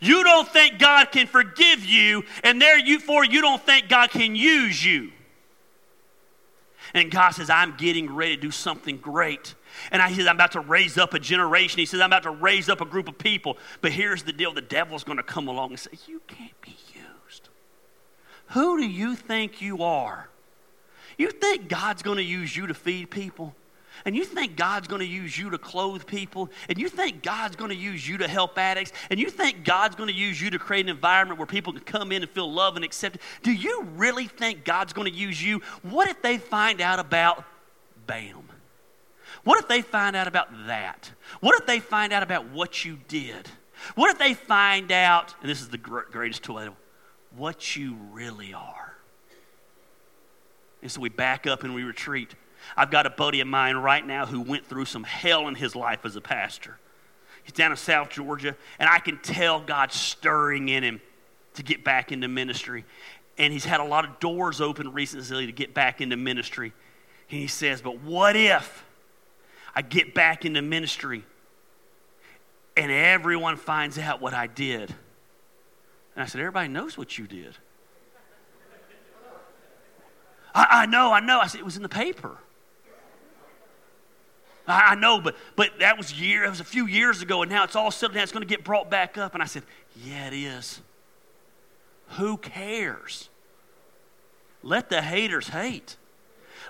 You 0.00 0.22
don't 0.22 0.48
think 0.48 0.78
God 0.78 1.10
can 1.10 1.26
forgive 1.26 1.84
you, 1.84 2.24
and 2.44 2.62
therefore 2.62 3.24
you 3.24 3.40
don't 3.40 3.60
think 3.60 3.88
God 3.88 4.10
can 4.10 4.36
use 4.36 4.84
you. 4.84 5.10
And 6.94 7.10
God 7.10 7.30
says, 7.30 7.50
I'm 7.50 7.76
getting 7.76 8.14
ready 8.14 8.36
to 8.36 8.40
do 8.40 8.50
something 8.52 8.98
great. 8.98 9.54
And 9.90 10.02
I, 10.02 10.08
he 10.08 10.16
says, 10.16 10.26
I'm 10.26 10.36
about 10.36 10.52
to 10.52 10.60
raise 10.60 10.98
up 10.98 11.14
a 11.14 11.18
generation. 11.18 11.78
He 11.78 11.86
says, 11.86 12.00
I'm 12.00 12.08
about 12.08 12.24
to 12.24 12.30
raise 12.30 12.68
up 12.68 12.80
a 12.80 12.84
group 12.84 13.08
of 13.08 13.18
people. 13.18 13.58
But 13.80 13.92
here's 13.92 14.22
the 14.22 14.32
deal 14.32 14.52
the 14.52 14.60
devil's 14.60 15.04
going 15.04 15.18
to 15.18 15.22
come 15.22 15.48
along 15.48 15.70
and 15.70 15.78
say, 15.78 15.90
You 16.06 16.20
can't 16.26 16.60
be 16.60 16.76
used. 16.94 17.48
Who 18.48 18.78
do 18.78 18.86
you 18.86 19.14
think 19.14 19.60
you 19.60 19.82
are? 19.82 20.28
You 21.16 21.30
think 21.30 21.68
God's 21.68 22.02
going 22.02 22.18
to 22.18 22.24
use 22.24 22.56
you 22.56 22.66
to 22.66 22.74
feed 22.74 23.10
people? 23.10 23.54
and 24.04 24.16
you 24.16 24.24
think 24.24 24.56
God's 24.56 24.88
going 24.88 25.00
to 25.00 25.06
use 25.06 25.36
you 25.36 25.50
to 25.50 25.58
clothe 25.58 26.06
people, 26.06 26.50
and 26.68 26.78
you 26.78 26.88
think 26.88 27.22
God's 27.22 27.56
going 27.56 27.70
to 27.70 27.76
use 27.76 28.08
you 28.08 28.18
to 28.18 28.28
help 28.28 28.58
addicts, 28.58 28.92
and 29.10 29.18
you 29.18 29.30
think 29.30 29.64
God's 29.64 29.96
going 29.96 30.08
to 30.08 30.14
use 30.14 30.40
you 30.40 30.50
to 30.50 30.58
create 30.58 30.86
an 30.86 30.90
environment 30.90 31.38
where 31.38 31.46
people 31.46 31.72
can 31.72 31.82
come 31.82 32.12
in 32.12 32.22
and 32.22 32.30
feel 32.30 32.50
love 32.50 32.76
and 32.76 32.84
accepted, 32.84 33.20
do 33.42 33.52
you 33.52 33.82
really 33.96 34.26
think 34.26 34.64
God's 34.64 34.92
going 34.92 35.10
to 35.10 35.16
use 35.16 35.42
you? 35.42 35.60
What 35.82 36.08
if 36.08 36.22
they 36.22 36.38
find 36.38 36.80
out 36.80 36.98
about 36.98 37.44
bam? 38.06 38.44
What 39.44 39.58
if 39.58 39.68
they 39.68 39.82
find 39.82 40.16
out 40.16 40.26
about 40.26 40.48
that? 40.66 41.10
What 41.40 41.58
if 41.60 41.66
they 41.66 41.80
find 41.80 42.12
out 42.12 42.22
about 42.22 42.48
what 42.48 42.84
you 42.84 42.98
did? 43.08 43.48
What 43.94 44.10
if 44.10 44.18
they 44.18 44.34
find 44.34 44.90
out, 44.90 45.34
and 45.40 45.50
this 45.50 45.60
is 45.60 45.68
the 45.68 45.78
greatest 45.78 46.42
tool, 46.42 46.76
what 47.36 47.76
you 47.76 47.96
really 48.12 48.52
are? 48.52 48.94
And 50.82 50.90
so 50.90 51.00
we 51.00 51.08
back 51.08 51.46
up 51.46 51.64
and 51.64 51.74
we 51.74 51.82
retreat. 51.82 52.34
I've 52.76 52.90
got 52.90 53.06
a 53.06 53.10
buddy 53.10 53.40
of 53.40 53.48
mine 53.48 53.76
right 53.76 54.04
now 54.04 54.26
who 54.26 54.40
went 54.40 54.66
through 54.66 54.84
some 54.84 55.04
hell 55.04 55.48
in 55.48 55.54
his 55.54 55.74
life 55.74 56.04
as 56.04 56.16
a 56.16 56.20
pastor. 56.20 56.78
He's 57.44 57.52
down 57.52 57.70
in 57.70 57.76
South 57.76 58.10
Georgia, 58.10 58.56
and 58.78 58.88
I 58.88 58.98
can 58.98 59.18
tell 59.18 59.60
God 59.60 59.92
stirring 59.92 60.68
in 60.68 60.82
him 60.82 61.00
to 61.54 61.62
get 61.62 61.82
back 61.82 62.12
into 62.12 62.28
ministry. 62.28 62.84
And 63.38 63.52
he's 63.52 63.64
had 63.64 63.80
a 63.80 63.84
lot 63.84 64.04
of 64.04 64.20
doors 64.20 64.60
open 64.60 64.92
recently 64.92 65.46
to 65.46 65.52
get 65.52 65.72
back 65.72 66.00
into 66.00 66.16
ministry. 66.16 66.72
And 67.30 67.40
he 67.40 67.46
says, 67.46 67.80
But 67.80 68.00
what 68.02 68.36
if 68.36 68.84
I 69.78 69.82
get 69.82 70.12
back 70.12 70.44
into 70.44 70.60
ministry 70.60 71.22
and 72.76 72.90
everyone 72.90 73.56
finds 73.56 73.96
out 73.96 74.20
what 74.20 74.34
I 74.34 74.48
did? 74.48 74.90
And 76.16 76.24
I 76.24 76.26
said, 76.26 76.40
Everybody 76.40 76.66
knows 76.66 76.98
what 76.98 77.16
you 77.16 77.28
did. 77.28 77.56
I, 80.52 80.66
I 80.68 80.86
know, 80.86 81.12
I 81.12 81.20
know. 81.20 81.38
I 81.38 81.46
said, 81.46 81.60
It 81.60 81.64
was 81.64 81.76
in 81.76 81.84
the 81.84 81.88
paper. 81.88 82.38
I, 84.66 84.80
I 84.80 84.94
know, 84.96 85.20
but, 85.20 85.36
but 85.54 85.78
that 85.78 85.96
was 85.96 86.12
year, 86.12 86.42
it 86.42 86.50
was 86.50 86.58
a 86.58 86.64
few 86.64 86.88
years 86.88 87.22
ago, 87.22 87.42
and 87.42 87.50
now 87.50 87.62
it's 87.62 87.76
all 87.76 87.92
settled 87.92 88.14
down. 88.14 88.24
It's 88.24 88.32
going 88.32 88.42
to 88.42 88.52
get 88.52 88.64
brought 88.64 88.90
back 88.90 89.16
up. 89.16 89.34
And 89.34 89.42
I 89.44 89.46
said, 89.46 89.62
Yeah, 90.04 90.26
it 90.26 90.34
is. 90.34 90.80
Who 92.16 92.36
cares? 92.36 93.28
Let 94.64 94.90
the 94.90 95.02
haters 95.02 95.50
hate. 95.50 95.96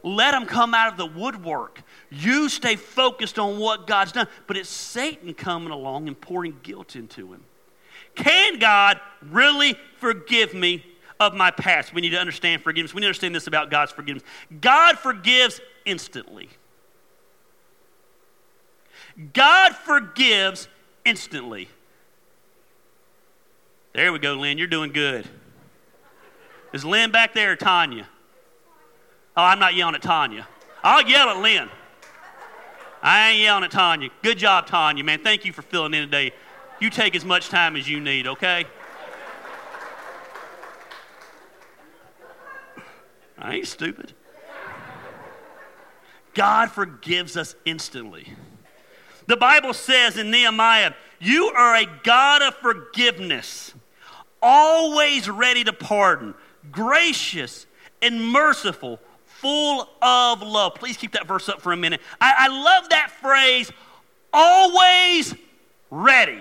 Let 0.02 0.32
them 0.32 0.46
come 0.46 0.74
out 0.74 0.92
of 0.92 0.96
the 0.96 1.06
woodwork. 1.06 1.82
You 2.10 2.48
stay 2.48 2.76
focused 2.76 3.38
on 3.38 3.58
what 3.58 3.86
God's 3.86 4.12
done. 4.12 4.28
But 4.46 4.56
it's 4.56 4.68
Satan 4.68 5.34
coming 5.34 5.70
along 5.70 6.08
and 6.08 6.20
pouring 6.20 6.56
guilt 6.62 6.96
into 6.96 7.32
him. 7.32 7.44
Can 8.14 8.58
God 8.58 9.00
really 9.22 9.76
forgive 9.98 10.54
me 10.54 10.84
of 11.20 11.34
my 11.34 11.50
past? 11.50 11.94
We 11.94 12.00
need 12.00 12.10
to 12.10 12.18
understand 12.18 12.62
forgiveness. 12.62 12.94
We 12.94 13.00
need 13.00 13.06
to 13.06 13.08
understand 13.08 13.34
this 13.34 13.46
about 13.46 13.70
God's 13.70 13.92
forgiveness. 13.92 14.24
God 14.60 14.98
forgives 14.98 15.60
instantly. 15.84 16.48
God 19.32 19.74
forgives 19.74 20.68
instantly. 21.04 21.68
There 23.94 24.12
we 24.12 24.18
go, 24.18 24.34
Lynn. 24.34 24.58
You're 24.58 24.68
doing 24.68 24.92
good. 24.92 25.26
Is 26.72 26.84
Lynn 26.84 27.10
back 27.10 27.34
there 27.34 27.56
Tanya? 27.56 28.06
Oh, 29.38 29.44
I'm 29.44 29.60
not 29.60 29.76
yelling 29.76 29.94
at 29.94 30.02
Tanya. 30.02 30.48
I'll 30.82 31.08
yell 31.08 31.28
at 31.28 31.36
Lynn. 31.36 31.68
I 33.00 33.30
ain't 33.30 33.40
yelling 33.40 33.62
at 33.62 33.70
Tanya. 33.70 34.08
Good 34.20 34.36
job, 34.36 34.66
Tanya, 34.66 35.04
man. 35.04 35.22
Thank 35.22 35.44
you 35.44 35.52
for 35.52 35.62
filling 35.62 35.94
in 35.94 36.02
today. 36.02 36.32
You 36.80 36.90
take 36.90 37.14
as 37.14 37.24
much 37.24 37.48
time 37.48 37.76
as 37.76 37.88
you 37.88 38.00
need, 38.00 38.26
okay? 38.26 38.64
I 43.38 43.54
ain't 43.54 43.68
stupid. 43.68 44.12
God 46.34 46.72
forgives 46.72 47.36
us 47.36 47.54
instantly. 47.64 48.32
The 49.28 49.36
Bible 49.36 49.72
says 49.72 50.16
in 50.16 50.32
Nehemiah, 50.32 50.94
You 51.20 51.52
are 51.56 51.76
a 51.76 51.86
God 52.02 52.42
of 52.42 52.56
forgiveness, 52.56 53.72
always 54.42 55.30
ready 55.30 55.62
to 55.62 55.72
pardon, 55.72 56.34
gracious 56.72 57.66
and 58.02 58.32
merciful, 58.32 58.98
full 59.40 59.88
of 60.02 60.42
love. 60.42 60.74
Please 60.74 60.96
keep 60.96 61.12
that 61.12 61.26
verse 61.26 61.48
up 61.48 61.60
for 61.60 61.72
a 61.72 61.76
minute. 61.76 62.00
I, 62.20 62.34
I 62.38 62.48
love 62.48 62.88
that 62.90 63.10
phrase, 63.20 63.70
always 64.32 65.34
ready. 65.90 66.40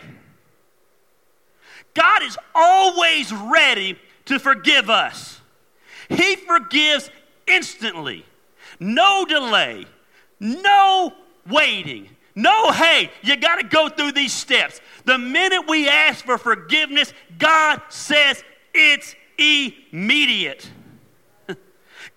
God 1.94 2.24
is 2.24 2.38
always 2.54 3.32
ready 3.32 4.00
to 4.26 4.40
forgive 4.40 4.90
us. 4.90 5.40
He 6.10 6.36
forgives 6.36 7.10
instantly, 7.46 8.26
no 8.80 9.26
delay, 9.26 9.86
no 10.40 11.14
waiting. 11.50 12.10
No, 12.36 12.72
hey, 12.72 13.10
you 13.24 13.36
got 13.36 13.56
to 13.56 13.64
go 13.64 13.90
through 13.90 14.12
these 14.12 14.32
steps. 14.32 14.80
The 15.06 15.18
minute 15.18 15.64
we 15.68 15.90
ask 15.90 16.24
for 16.24 16.38
forgiveness, 16.38 17.12
God 17.40 17.82
says 17.90 18.44
it's 18.76 19.16
immediate. 19.40 20.70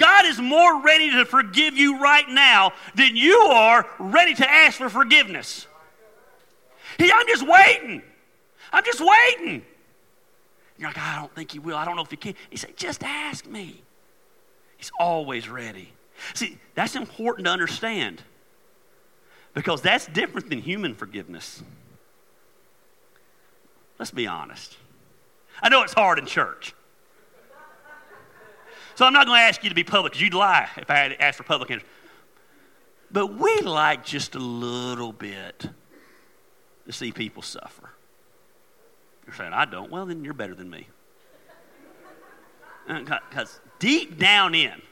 God 0.00 0.24
is 0.24 0.40
more 0.40 0.82
ready 0.82 1.10
to 1.10 1.26
forgive 1.26 1.76
you 1.76 2.00
right 2.00 2.26
now 2.26 2.72
than 2.94 3.14
you 3.14 3.36
are 3.36 3.86
ready 3.98 4.34
to 4.34 4.50
ask 4.50 4.78
for 4.78 4.88
forgiveness. 4.88 5.66
He, 6.96 7.12
I'm 7.12 7.26
just 7.28 7.46
waiting. 7.46 8.02
I'm 8.72 8.82
just 8.82 9.00
waiting. 9.00 9.62
You're 10.78 10.88
like, 10.88 10.98
I 10.98 11.16
don't 11.16 11.32
think 11.34 11.52
he 11.52 11.58
will. 11.58 11.76
I 11.76 11.84
don't 11.84 11.96
know 11.96 12.02
if 12.02 12.10
he 12.10 12.16
can. 12.16 12.34
He 12.48 12.56
said, 12.56 12.76
just 12.78 13.04
ask 13.04 13.46
me. 13.46 13.82
He's 14.78 14.90
always 14.98 15.50
ready. 15.50 15.92
See, 16.32 16.56
that's 16.74 16.96
important 16.96 17.44
to 17.44 17.50
understand 17.50 18.22
because 19.52 19.82
that's 19.82 20.06
different 20.06 20.48
than 20.48 20.60
human 20.60 20.94
forgiveness. 20.94 21.62
Let's 23.98 24.12
be 24.12 24.26
honest. 24.26 24.78
I 25.62 25.68
know 25.68 25.82
it's 25.82 25.92
hard 25.92 26.18
in 26.18 26.24
church. 26.24 26.74
So 29.00 29.06
I'm 29.06 29.14
not 29.14 29.24
going 29.24 29.38
to 29.38 29.44
ask 29.44 29.64
you 29.64 29.70
to 29.70 29.74
be 29.74 29.82
public 29.82 30.12
because 30.12 30.20
you'd 30.20 30.34
lie 30.34 30.68
if 30.76 30.90
I 30.90 30.96
had 30.96 31.16
asked 31.20 31.38
for 31.38 31.42
public 31.42 31.70
answers. 31.70 31.88
But 33.10 33.28
we 33.38 33.60
like 33.62 34.04
just 34.04 34.34
a 34.34 34.38
little 34.38 35.10
bit 35.10 35.70
to 36.84 36.92
see 36.92 37.10
people 37.10 37.40
suffer. 37.40 37.88
You're 39.24 39.34
saying, 39.34 39.54
I 39.54 39.64
don't. 39.64 39.90
Well, 39.90 40.04
then 40.04 40.22
you're 40.22 40.34
better 40.34 40.54
than 40.54 40.68
me. 40.68 40.86
Because 42.86 43.56
uh, 43.56 43.68
deep 43.78 44.18
down 44.18 44.54
in, 44.54 44.82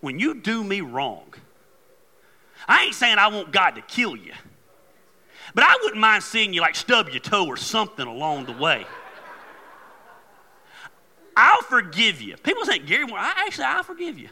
when 0.00 0.18
you 0.18 0.40
do 0.40 0.64
me 0.64 0.80
wrong, 0.80 1.34
I 2.66 2.84
ain't 2.84 2.94
saying 2.94 3.18
I 3.18 3.26
want 3.26 3.52
God 3.52 3.72
to 3.72 3.82
kill 3.82 4.16
you, 4.16 4.32
but 5.54 5.64
I 5.64 5.76
wouldn't 5.82 6.00
mind 6.00 6.22
seeing 6.22 6.54
you 6.54 6.62
like 6.62 6.76
stub 6.76 7.10
your 7.10 7.20
toe 7.20 7.46
or 7.46 7.58
something 7.58 8.06
along 8.06 8.46
the 8.46 8.52
way. 8.52 8.86
I'll 11.36 11.62
forgive 11.62 12.20
you. 12.20 12.36
People 12.36 12.64
say, 12.64 12.78
Gary, 12.78 13.04
well, 13.04 13.16
I, 13.16 13.44
actually, 13.46 13.64
I'll 13.64 13.82
forgive 13.82 14.18
you. 14.18 14.28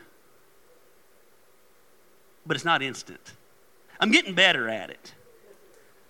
But 2.47 2.57
it's 2.57 2.65
not 2.65 2.83
instant. 2.83 3.35
I'm 3.99 4.11
getting 4.11 4.35
better 4.35 4.69
at 4.69 4.91
it. 4.91 5.15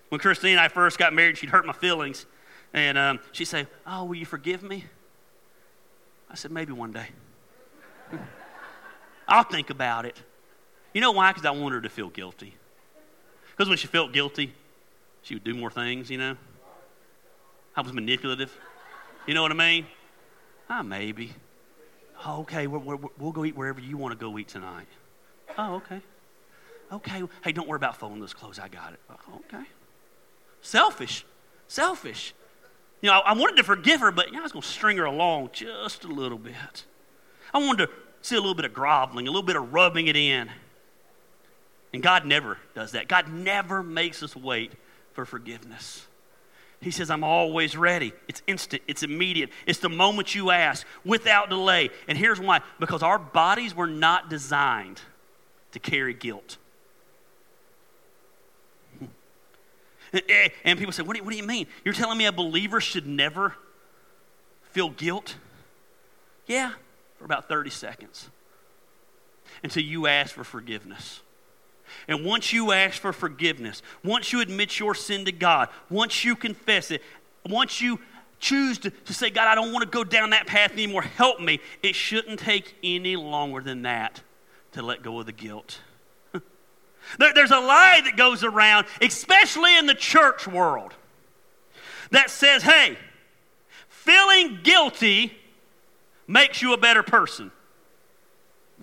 When 0.08 0.20
Christine 0.20 0.52
and 0.52 0.60
I 0.60 0.68
first 0.68 0.98
got 0.98 1.12
married, 1.12 1.38
she'd 1.38 1.50
hurt 1.50 1.66
my 1.66 1.72
feelings. 1.72 2.26
And 2.72 2.98
um, 2.98 3.20
she'd 3.32 3.46
say, 3.46 3.66
Oh, 3.86 4.04
will 4.04 4.16
you 4.16 4.26
forgive 4.26 4.62
me? 4.62 4.84
I 6.30 6.34
said, 6.34 6.50
Maybe 6.50 6.72
one 6.72 6.92
day. 6.92 7.08
I'll 9.28 9.44
think 9.44 9.70
about 9.70 10.04
it. 10.06 10.16
You 10.92 11.00
know 11.00 11.12
why? 11.12 11.30
Because 11.30 11.46
I 11.46 11.50
want 11.52 11.74
her 11.74 11.80
to 11.80 11.88
feel 11.88 12.08
guilty. 12.08 12.54
Because 13.50 13.68
when 13.68 13.78
she 13.78 13.86
felt 13.86 14.12
guilty, 14.12 14.52
she 15.22 15.34
would 15.34 15.44
do 15.44 15.54
more 15.54 15.70
things, 15.70 16.10
you 16.10 16.18
know? 16.18 16.36
I 17.76 17.82
was 17.82 17.92
manipulative. 17.92 18.56
You 19.26 19.34
know 19.34 19.42
what 19.42 19.52
I 19.52 19.54
mean? 19.54 19.86
Ah, 20.70 20.82
maybe. 20.82 21.32
Oh, 22.24 22.40
okay, 22.42 22.68
we'll, 22.68 22.80
we'll, 22.80 23.12
we'll 23.18 23.32
go 23.32 23.44
eat 23.44 23.56
wherever 23.56 23.80
you 23.80 23.96
want 23.96 24.16
to 24.16 24.24
go 24.24 24.38
eat 24.38 24.48
tonight. 24.48 24.86
Oh, 25.58 25.74
okay. 25.74 26.00
Okay. 26.92 27.22
Hey, 27.42 27.52
don't 27.52 27.68
worry 27.68 27.76
about 27.76 27.96
folding 27.96 28.20
those 28.20 28.32
clothes. 28.32 28.60
I 28.60 28.68
got 28.68 28.92
it. 28.92 29.00
Oh, 29.10 29.40
okay. 29.46 29.64
Selfish. 30.62 31.26
Selfish. 31.66 32.34
You 33.00 33.08
know, 33.08 33.14
I, 33.14 33.30
I 33.30 33.32
wanted 33.32 33.56
to 33.56 33.64
forgive 33.64 34.00
her, 34.00 34.12
but 34.12 34.26
you 34.26 34.34
know, 34.34 34.40
I 34.40 34.42
was 34.42 34.52
going 34.52 34.62
to 34.62 34.68
string 34.68 34.96
her 34.98 35.06
along 35.06 35.50
just 35.52 36.04
a 36.04 36.08
little 36.08 36.38
bit. 36.38 36.84
I 37.52 37.58
wanted 37.58 37.86
to 37.86 37.92
see 38.22 38.36
a 38.36 38.40
little 38.40 38.54
bit 38.54 38.64
of 38.64 38.72
groveling, 38.72 39.26
a 39.26 39.30
little 39.30 39.42
bit 39.42 39.56
of 39.56 39.72
rubbing 39.72 40.06
it 40.06 40.16
in. 40.16 40.50
And 41.92 42.00
God 42.00 42.24
never 42.24 42.58
does 42.74 42.92
that. 42.92 43.08
God 43.08 43.28
never 43.28 43.82
makes 43.82 44.22
us 44.22 44.36
wait 44.36 44.72
for 45.14 45.24
forgiveness. 45.24 46.06
He 46.80 46.90
says, 46.90 47.10
I'm 47.10 47.24
always 47.24 47.76
ready. 47.76 48.12
It's 48.26 48.42
instant, 48.46 48.82
it's 48.88 49.02
immediate. 49.02 49.50
It's 49.66 49.80
the 49.80 49.90
moment 49.90 50.34
you 50.34 50.50
ask 50.50 50.86
without 51.04 51.50
delay. 51.50 51.90
And 52.08 52.16
here's 52.16 52.40
why 52.40 52.62
because 52.78 53.02
our 53.02 53.18
bodies 53.18 53.74
were 53.74 53.86
not 53.86 54.30
designed 54.30 55.00
to 55.72 55.78
carry 55.78 56.14
guilt. 56.14 56.56
Eh, 60.12 60.48
and 60.64 60.76
people 60.76 60.90
say, 60.90 61.04
what 61.04 61.14
do, 61.14 61.18
you, 61.18 61.24
what 61.24 61.30
do 61.30 61.36
you 61.36 61.46
mean? 61.46 61.68
You're 61.84 61.94
telling 61.94 62.18
me 62.18 62.26
a 62.26 62.32
believer 62.32 62.80
should 62.80 63.06
never 63.06 63.54
feel 64.72 64.90
guilt? 64.90 65.36
Yeah, 66.48 66.72
for 67.16 67.24
about 67.24 67.48
30 67.48 67.70
seconds 67.70 68.28
until 69.62 69.84
you 69.84 70.08
ask 70.08 70.34
for 70.34 70.42
forgiveness. 70.42 71.20
And 72.08 72.24
once 72.24 72.52
you 72.52 72.72
ask 72.72 73.00
for 73.00 73.12
forgiveness, 73.12 73.82
once 74.04 74.32
you 74.32 74.40
admit 74.40 74.78
your 74.78 74.94
sin 74.94 75.24
to 75.24 75.32
God, 75.32 75.68
once 75.88 76.24
you 76.24 76.36
confess 76.36 76.90
it, 76.90 77.02
once 77.48 77.80
you 77.80 77.98
choose 78.40 78.78
to, 78.78 78.90
to 78.90 79.14
say, 79.14 79.30
God, 79.30 79.46
I 79.46 79.54
don't 79.54 79.72
want 79.72 79.84
to 79.84 79.90
go 79.90 80.02
down 80.02 80.30
that 80.30 80.46
path 80.46 80.72
anymore, 80.72 81.02
help 81.02 81.40
me, 81.40 81.60
it 81.82 81.94
shouldn't 81.94 82.40
take 82.40 82.74
any 82.82 83.16
longer 83.16 83.60
than 83.60 83.82
that 83.82 84.22
to 84.72 84.82
let 84.82 85.02
go 85.02 85.20
of 85.20 85.26
the 85.26 85.32
guilt. 85.32 85.80
there, 87.18 87.32
there's 87.34 87.50
a 87.50 87.60
lie 87.60 88.00
that 88.04 88.16
goes 88.16 88.42
around, 88.42 88.86
especially 89.00 89.76
in 89.76 89.86
the 89.86 89.94
church 89.94 90.46
world, 90.48 90.94
that 92.10 92.30
says, 92.30 92.62
hey, 92.62 92.96
feeling 93.88 94.60
guilty 94.62 95.32
makes 96.26 96.62
you 96.62 96.72
a 96.72 96.78
better 96.78 97.02
person. 97.02 97.50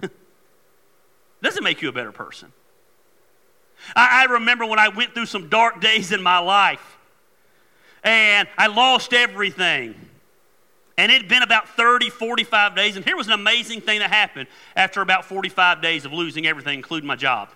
Doesn't 1.42 1.64
make 1.64 1.82
you 1.82 1.90
a 1.90 1.94
better 1.94 2.12
person. 2.12 2.52
I, 3.96 4.24
I 4.24 4.34
remember 4.34 4.66
when 4.66 4.80
I 4.80 4.90
went 4.90 5.14
through 5.14 5.28
some 5.28 5.50
dark 5.50 5.82
days 5.82 6.12
in 6.12 6.22
my 6.22 6.40
life 6.40 6.98
and 8.04 8.48
I 8.58 8.68
lost 8.68 9.14
everything. 9.14 9.96
And 10.98 11.12
it 11.12 11.22
had 11.22 11.30
been 11.30 11.44
about 11.44 11.70
30, 11.70 12.10
45 12.10 12.76
days. 12.76 12.96
And 12.96 13.06
here 13.06 13.16
was 13.16 13.28
an 13.28 13.34
amazing 13.34 13.82
thing 13.82 14.00
that 14.00 14.10
happened 14.10 14.48
after 14.76 15.02
about 15.02 15.26
45 15.26 15.82
days 15.82 16.06
of 16.06 16.14
losing 16.14 16.48
everything, 16.48 16.76
including 16.76 17.08
my 17.08 17.16
job. 17.16 17.50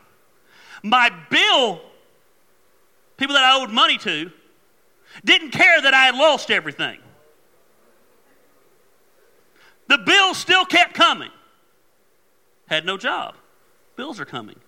My 0.84 1.12
bill, 1.30 1.82
people 3.18 3.34
that 3.34 3.44
I 3.44 3.62
owed 3.62 3.72
money 3.72 3.98
to, 4.00 4.32
didn't 5.26 5.52
care 5.52 5.82
that 5.82 5.94
I 5.94 6.06
had 6.06 6.16
lost 6.16 6.52
everything. 6.52 7.00
The 9.88 9.98
bills 9.98 10.38
still 10.38 10.66
kept 10.66 10.94
coming. 10.94 11.32
Had 12.68 12.86
no 12.86 12.96
job. 12.96 13.36
Bills 13.96 14.20
are 14.20 14.26
coming 14.26 14.60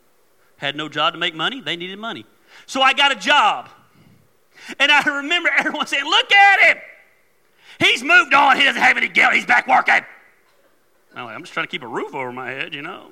had 0.64 0.76
no 0.76 0.90
job 0.90 1.14
to 1.14 1.20
make 1.20 1.36
money. 1.36 1.62
They 1.62 1.76
needed 1.76 2.00
money. 2.00 2.26
So 2.66 2.82
I 2.82 2.94
got 2.94 3.12
a 3.12 3.16
job. 3.16 3.70
And 4.80 4.92
I 4.92 5.02
remember 5.18 5.50
everyone 5.56 5.88
saying, 5.88 6.06
Look 6.06 6.32
at 6.32 6.60
him. 6.62 6.78
He's 7.80 8.04
moved 8.04 8.34
on. 8.34 8.58
He 8.58 8.64
doesn't 8.64 8.82
have 8.82 8.98
any 8.98 9.10
guilt. 9.10 9.34
He's 9.34 9.46
back 9.46 9.68
working. 9.68 10.02
I'm, 11.16 11.26
like, 11.26 11.36
I'm 11.36 11.42
just 11.42 11.54
trying 11.54 11.66
to 11.66 11.72
keep 11.72 11.84
a 11.84 11.88
roof 11.88 12.16
over 12.16 12.32
my 12.32 12.50
head, 12.50 12.74
you 12.74 12.82
know. 12.82 13.12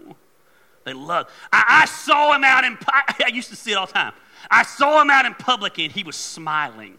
They 0.86 0.94
love. 0.94 1.30
I, 1.52 1.82
I 1.82 1.86
saw 1.86 2.34
him 2.34 2.44
out 2.44 2.64
in. 2.64 2.78
I 2.88 3.30
used 3.32 3.50
to 3.50 3.56
see 3.56 3.72
it 3.72 3.76
all 3.76 3.86
the 3.86 3.94
time. 3.94 4.14
I 4.50 4.64
saw 4.64 5.02
him 5.02 5.10
out 5.10 5.26
in 5.26 5.34
public 5.36 5.78
and 5.78 5.92
he 5.92 6.04
was 6.04 6.16
smiling. 6.16 6.98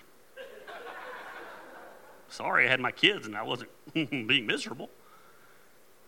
Sorry, 2.29 2.67
I 2.67 2.71
had 2.71 2.81
my 2.81 2.93
kids 2.93 3.27
and 3.27 3.37
I 3.37 3.43
wasn't 3.43 3.71
being 3.95 4.47
miserable. 4.47 4.91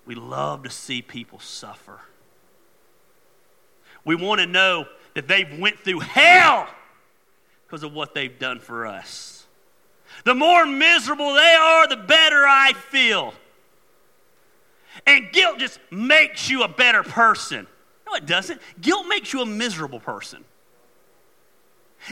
We 0.06 0.14
love 0.14 0.62
to 0.64 0.70
see 0.70 1.02
people 1.02 1.38
suffer. 1.38 2.00
We 4.04 4.14
want 4.14 4.40
to 4.40 4.46
know 4.46 4.86
that 5.14 5.28
they've 5.28 5.58
went 5.58 5.78
through 5.78 6.00
hell 6.00 6.68
because 7.66 7.82
of 7.82 7.92
what 7.92 8.14
they've 8.14 8.38
done 8.38 8.60
for 8.60 8.86
us. 8.86 9.46
The 10.24 10.34
more 10.34 10.66
miserable 10.66 11.34
they 11.34 11.56
are, 11.60 11.88
the 11.88 11.96
better 11.96 12.44
I 12.46 12.72
feel. 12.72 13.34
And 15.06 15.32
guilt 15.32 15.58
just 15.58 15.80
makes 15.90 16.48
you 16.48 16.62
a 16.62 16.68
better 16.68 17.02
person. 17.02 17.66
No, 18.06 18.14
it 18.14 18.26
doesn't. 18.26 18.60
Guilt 18.80 19.06
makes 19.08 19.32
you 19.32 19.42
a 19.42 19.46
miserable 19.46 20.00
person. 20.00 20.44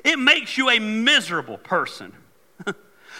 It 0.05 0.19
makes 0.19 0.57
you 0.57 0.71
a 0.71 0.79
miserable 0.79 1.59
person. 1.59 2.13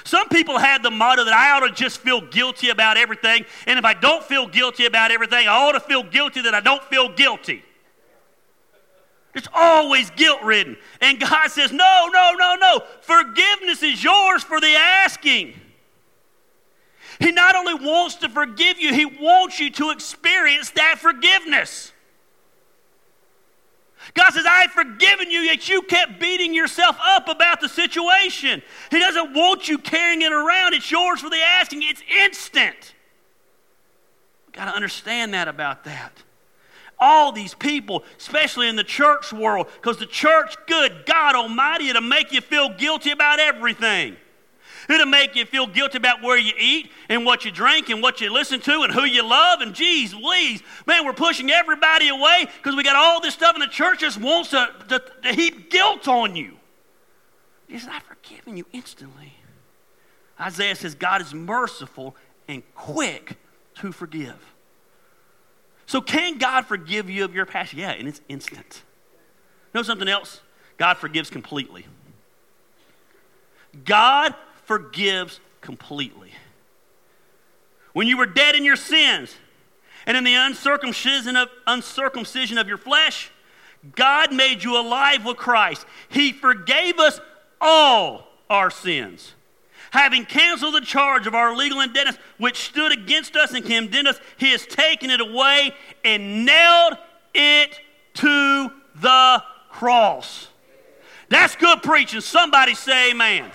Some 0.05 0.29
people 0.29 0.59
had 0.59 0.83
the 0.83 0.91
motto 0.91 1.25
that 1.25 1.35
I 1.35 1.53
ought 1.53 1.67
to 1.67 1.73
just 1.73 1.99
feel 1.99 2.21
guilty 2.21 2.71
about 2.71 2.97
everything. 2.97 3.45
And 3.67 3.79
if 3.79 3.85
I 3.85 3.95
don't 3.95 4.25
feel 4.25 4.47
guilty 4.47 4.87
about 4.87 5.11
everything, 5.11 5.47
I 5.47 5.69
ought 5.69 5.73
to 5.73 5.81
feel 5.81 6.03
guilty 6.03 6.43
that 6.43 6.55
I 6.55 6.61
don't 6.61 6.83
feel 6.85 7.11
guilty. 7.11 7.63
It's 9.35 9.49
always 9.55 10.11
guilt 10.11 10.43
ridden. 10.43 10.77
And 11.01 11.19
God 11.19 11.51
says, 11.51 11.73
No, 11.73 12.09
no, 12.13 12.33
no, 12.39 12.55
no. 12.57 12.83
Forgiveness 13.01 13.83
is 13.83 14.03
yours 14.03 14.43
for 14.43 14.61
the 14.61 14.75
asking. 14.75 15.55
He 17.19 17.33
not 17.33 17.55
only 17.55 17.75
wants 17.75 18.17
to 18.17 18.29
forgive 18.29 18.79
you, 18.79 18.93
He 18.93 19.07
wants 19.07 19.59
you 19.59 19.71
to 19.71 19.91
experience 19.91 20.71
that 20.71 20.97
forgiveness. 20.99 21.93
God 24.15 24.33
says, 24.33 24.45
I 24.45 24.63
have 24.63 24.73
forgiven 24.73 25.31
you, 25.31 25.41
yet 25.41 25.69
you 25.69 25.83
kept 25.83 26.19
beating 26.19 26.53
yourself 26.53 26.99
up 27.03 27.29
about 27.29 27.61
the 27.61 27.69
situation. 27.69 28.61
He 28.91 28.99
doesn't 28.99 29.33
want 29.33 29.69
you 29.69 29.79
carrying 29.79 30.23
it 30.23 30.33
around. 30.33 30.75
It's 30.75 30.91
yours 30.91 31.21
for 31.21 31.31
the 31.31 31.41
asking, 31.41 31.83
it's 31.85 32.03
instant. 32.25 32.95
We've 34.47 34.55
got 34.55 34.65
to 34.67 34.73
understand 34.73 35.33
that 35.35 35.49
about 35.49 35.85
that 35.85 36.23
all 37.03 37.33
these 37.33 37.55
people, 37.55 38.05
especially 38.19 38.69
in 38.69 38.77
the 38.77 38.85
church 38.85 39.33
world, 39.33 39.67
because 39.75 39.99
the 39.99 40.07
church, 40.07 40.55
good 40.67 41.05
God 41.05 41.35
Almighty, 41.35 41.89
it'll 41.89 42.03
make 42.03 42.33
you 42.33 42.41
feel 42.41 42.71
guilty 42.71 43.11
about 43.11 43.41
everything. 43.41 44.17
It'll 44.89 45.07
make 45.07 45.37
you 45.37 45.45
feel 45.45 45.67
guilty 45.67 45.99
about 45.99 46.23
where 46.23 46.39
you 46.39 46.53
eat 46.59 46.91
and 47.09 47.25
what 47.25 47.45
you 47.45 47.51
drink 47.51 47.89
and 47.89 48.03
what 48.03 48.21
you 48.21 48.33
listen 48.33 48.61
to 48.61 48.83
and 48.83 48.93
who 48.93 49.05
you 49.05 49.23
love. 49.23 49.61
And 49.61 49.75
geez, 49.75 50.13
please, 50.15 50.63
man, 50.87 51.05
we're 51.05 51.13
pushing 51.13 51.51
everybody 51.51 52.09
away 52.09 52.47
because 52.57 52.75
we 52.75 52.83
got 52.83 52.97
all 52.97 53.21
this 53.21 53.35
stuff 53.35 53.55
and 53.55 53.63
the 53.63 53.69
church 53.69 54.01
just 54.01 54.21
wants 54.21 54.51
to, 54.51 54.69
to, 54.89 55.03
to 55.23 55.33
heap 55.33 55.71
guilt 55.71 56.09
on 56.09 56.35
you. 56.35 56.57
He 57.69 57.79
says, 57.79 57.89
I've 57.93 58.03
you 58.57 58.67
instantly. 58.73 59.33
Isaiah 60.41 60.75
says, 60.75 60.95
God 60.95 61.21
is 61.21 61.35
merciful 61.35 62.17
and 62.49 62.63
quick 62.75 63.37
to 63.77 63.93
forgive. 63.93 64.37
So, 65.93 66.01
can 66.01 66.39
God 66.39 66.65
forgive 66.65 67.11
you 67.11 67.23
of 67.23 67.35
your 67.35 67.45
past? 67.45 67.75
Yeah, 67.75 67.91
and 67.91 68.09
it's 68.09 68.23
instant. 68.27 68.83
Know 69.75 69.83
something 69.83 70.09
else? 70.09 70.41
God 70.79 70.97
forgives 70.97 71.29
completely. 71.29 71.85
God 73.85 74.35
forgives 74.65 75.39
completely. 75.61 76.33
When 77.93 78.07
you 78.07 78.17
were 78.17 78.25
dead 78.25 78.55
in 78.55 78.65
your 78.65 78.77
sins 78.77 79.35
and 80.07 80.17
in 80.17 80.25
the 80.25 80.35
uncircumcision 80.35 81.37
of, 81.37 81.51
uncircumcision 81.67 82.57
of 82.57 82.69
your 82.69 82.79
flesh, 82.79 83.31
God 83.95 84.33
made 84.33 84.65
you 84.65 84.81
alive 84.81 85.27
with 85.27 85.37
Christ. 85.37 85.85
He 86.09 86.33
forgave 86.33 86.99
us 87.01 87.21
all 87.61 88.29
our 88.49 88.71
sins. 88.71 89.35
Having 89.93 90.25
canceled 90.25 90.75
the 90.75 90.81
charge 90.81 91.27
of 91.27 91.35
our 91.35 91.55
legal 91.55 91.81
indebtedness, 91.81 92.19
which 92.39 92.65
stood 92.65 92.93
against 92.93 93.37
us 93.37 93.53
and 93.53 93.63
condemned 93.63 94.09
us, 94.09 94.19
He 94.39 94.51
has 94.53 94.65
taken 94.65 95.11
it 95.11 95.21
away 95.21 95.75
and 96.03 96.47
nailed 96.47 96.97
it 97.35 97.79
to 98.15 98.71
the 98.95 99.43
cross. 99.69 100.49
That's 101.29 101.57
good 101.57 101.83
preaching. 101.83 102.23
Somebody 102.23 102.75
say 102.75 103.11
amen. 103.11 103.51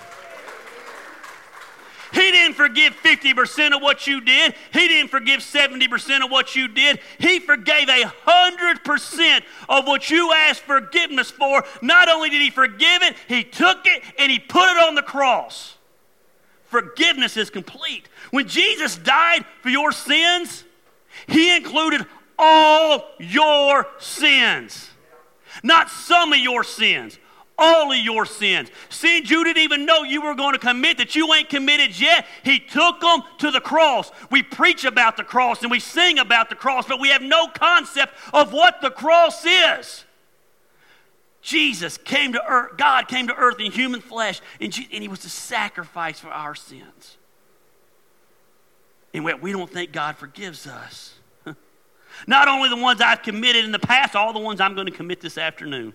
He 2.12 2.30
didn't 2.30 2.54
forgive 2.54 2.94
50% 2.94 3.74
of 3.74 3.82
what 3.82 4.06
you 4.06 4.20
did. 4.20 4.54
He 4.72 4.86
didn't 4.86 5.10
forgive 5.10 5.40
70% 5.40 6.24
of 6.24 6.30
what 6.30 6.54
you 6.54 6.68
did. 6.68 7.00
He 7.18 7.40
forgave 7.40 7.88
100% 7.88 9.42
of 9.68 9.86
what 9.88 10.08
you 10.08 10.32
asked 10.32 10.62
forgiveness 10.62 11.32
for. 11.32 11.64
Not 11.82 12.08
only 12.08 12.30
did 12.30 12.40
He 12.40 12.50
forgive 12.50 13.02
it, 13.02 13.16
He 13.26 13.42
took 13.42 13.86
it 13.86 14.04
and 14.20 14.30
He 14.30 14.38
put 14.38 14.70
it 14.70 14.84
on 14.84 14.94
the 14.94 15.02
cross. 15.02 15.77
Forgiveness 16.68 17.36
is 17.36 17.50
complete. 17.50 18.08
When 18.30 18.46
Jesus 18.46 18.96
died 18.96 19.44
for 19.62 19.70
your 19.70 19.92
sins, 19.92 20.64
He 21.26 21.56
included 21.56 22.06
all 22.38 23.04
your 23.18 23.88
sins, 23.98 24.90
not 25.62 25.90
some 25.90 26.32
of 26.32 26.38
your 26.38 26.62
sins 26.62 27.18
all 27.58 27.90
of 27.90 27.98
your 27.98 28.24
sins. 28.24 28.70
Sins 28.88 29.28
you 29.28 29.42
didn't 29.44 29.62
even 29.62 29.84
know 29.84 30.04
you 30.04 30.22
were 30.22 30.34
going 30.34 30.52
to 30.52 30.58
commit 30.58 30.98
that 30.98 31.16
you 31.16 31.34
ain't 31.34 31.48
committed 31.48 31.98
yet. 31.98 32.26
He 32.44 32.60
took 32.60 33.00
them 33.00 33.22
to 33.38 33.50
the 33.50 33.60
cross. 33.60 34.12
We 34.30 34.42
preach 34.42 34.84
about 34.84 35.16
the 35.16 35.24
cross 35.24 35.62
and 35.62 35.70
we 35.70 35.80
sing 35.80 36.18
about 36.18 36.48
the 36.48 36.54
cross, 36.54 36.86
but 36.86 37.00
we 37.00 37.08
have 37.08 37.22
no 37.22 37.48
concept 37.48 38.14
of 38.32 38.52
what 38.52 38.80
the 38.80 38.90
cross 38.90 39.44
is. 39.44 40.04
Jesus 41.40 41.96
came 41.98 42.32
to 42.32 42.44
earth, 42.46 42.76
God 42.76 43.08
came 43.08 43.28
to 43.28 43.34
earth 43.34 43.60
in 43.60 43.70
human 43.70 44.00
flesh, 44.00 44.40
and, 44.60 44.76
and 44.92 45.02
He 45.02 45.08
was 45.08 45.20
the 45.20 45.28
sacrifice 45.28 46.18
for 46.18 46.28
our 46.28 46.54
sins. 46.54 47.16
And 49.14 49.24
we 49.24 49.52
don't 49.52 49.70
think 49.70 49.92
God 49.92 50.16
forgives 50.16 50.66
us. 50.66 51.14
Not 52.26 52.48
only 52.48 52.68
the 52.68 52.76
ones 52.76 53.00
I've 53.00 53.22
committed 53.22 53.64
in 53.64 53.72
the 53.72 53.78
past, 53.78 54.14
all 54.14 54.32
the 54.32 54.38
ones 54.38 54.60
I'm 54.60 54.74
going 54.74 54.86
to 54.86 54.92
commit 54.92 55.20
this 55.20 55.38
afternoon. 55.38 55.94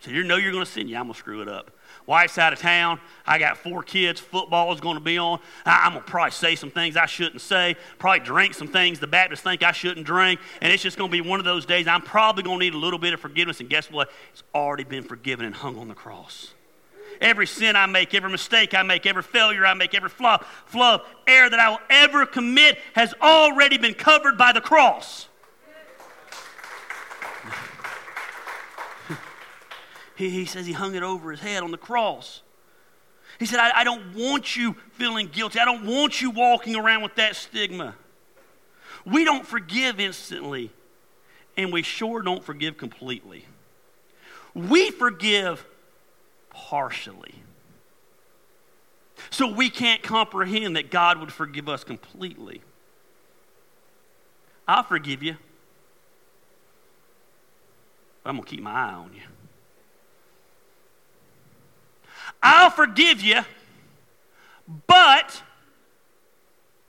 So 0.00 0.10
you 0.10 0.24
know 0.24 0.36
you're 0.36 0.52
going 0.52 0.64
to 0.64 0.70
sin. 0.70 0.88
Yeah, 0.88 1.00
I'm 1.00 1.06
going 1.06 1.14
to 1.14 1.18
screw 1.18 1.42
it 1.42 1.48
up. 1.48 1.70
Wife's 2.10 2.38
out 2.38 2.52
of 2.52 2.58
town. 2.58 2.98
I 3.24 3.38
got 3.38 3.56
four 3.56 3.84
kids. 3.84 4.18
Football 4.18 4.72
is 4.72 4.80
going 4.80 4.96
to 4.96 5.00
be 5.00 5.16
on. 5.16 5.38
I'm 5.64 5.92
going 5.92 6.04
to 6.04 6.10
probably 6.10 6.32
say 6.32 6.56
some 6.56 6.68
things 6.68 6.96
I 6.96 7.06
shouldn't 7.06 7.40
say. 7.40 7.76
Probably 8.00 8.18
drink 8.18 8.54
some 8.54 8.66
things 8.66 8.98
the 8.98 9.06
Baptists 9.06 9.42
think 9.42 9.62
I 9.62 9.70
shouldn't 9.70 10.04
drink. 10.04 10.40
And 10.60 10.72
it's 10.72 10.82
just 10.82 10.98
going 10.98 11.08
to 11.08 11.12
be 11.12 11.20
one 11.20 11.38
of 11.38 11.44
those 11.44 11.66
days 11.66 11.86
I'm 11.86 12.02
probably 12.02 12.42
going 12.42 12.58
to 12.58 12.64
need 12.64 12.74
a 12.74 12.78
little 12.78 12.98
bit 12.98 13.14
of 13.14 13.20
forgiveness. 13.20 13.60
And 13.60 13.70
guess 13.70 13.88
what? 13.92 14.10
It's 14.32 14.42
already 14.52 14.82
been 14.82 15.04
forgiven 15.04 15.46
and 15.46 15.54
hung 15.54 15.78
on 15.78 15.86
the 15.86 15.94
cross. 15.94 16.52
Every 17.20 17.46
sin 17.46 17.76
I 17.76 17.86
make, 17.86 18.12
every 18.12 18.30
mistake 18.30 18.74
I 18.74 18.82
make, 18.82 19.06
every 19.06 19.22
failure 19.22 19.64
I 19.64 19.74
make, 19.74 19.94
every 19.94 20.10
flaw, 20.10 20.38
flaw, 20.66 21.02
error 21.28 21.48
that 21.48 21.60
I 21.60 21.70
will 21.70 21.80
ever 21.90 22.26
commit 22.26 22.76
has 22.96 23.14
already 23.22 23.78
been 23.78 23.94
covered 23.94 24.36
by 24.36 24.50
the 24.50 24.60
cross. 24.60 25.28
He, 30.20 30.28
he 30.28 30.44
says 30.44 30.66
he 30.66 30.74
hung 30.74 30.94
it 30.94 31.02
over 31.02 31.30
his 31.30 31.40
head 31.40 31.62
on 31.62 31.70
the 31.70 31.78
cross. 31.78 32.42
He 33.38 33.46
said, 33.46 33.58
I, 33.58 33.80
I 33.80 33.84
don't 33.84 34.14
want 34.14 34.54
you 34.54 34.76
feeling 34.92 35.28
guilty. 35.28 35.58
I 35.58 35.64
don't 35.64 35.86
want 35.86 36.20
you 36.20 36.28
walking 36.30 36.76
around 36.76 37.02
with 37.02 37.14
that 37.14 37.36
stigma. 37.36 37.94
We 39.06 39.24
don't 39.24 39.46
forgive 39.46 39.98
instantly, 39.98 40.70
and 41.56 41.72
we 41.72 41.82
sure 41.82 42.20
don't 42.20 42.44
forgive 42.44 42.76
completely. 42.76 43.46
We 44.52 44.90
forgive 44.90 45.64
partially. 46.50 47.36
So 49.30 49.50
we 49.50 49.70
can't 49.70 50.02
comprehend 50.02 50.76
that 50.76 50.90
God 50.90 51.18
would 51.18 51.32
forgive 51.32 51.66
us 51.66 51.82
completely. 51.82 52.60
I'll 54.68 54.82
forgive 54.82 55.22
you, 55.22 55.36
I'm 58.22 58.36
going 58.36 58.44
to 58.44 58.50
keep 58.50 58.62
my 58.62 58.70
eye 58.70 58.92
on 58.92 59.14
you. 59.14 59.22
I'll 62.42 62.70
forgive 62.70 63.20
you, 63.20 63.42
but 64.86 65.42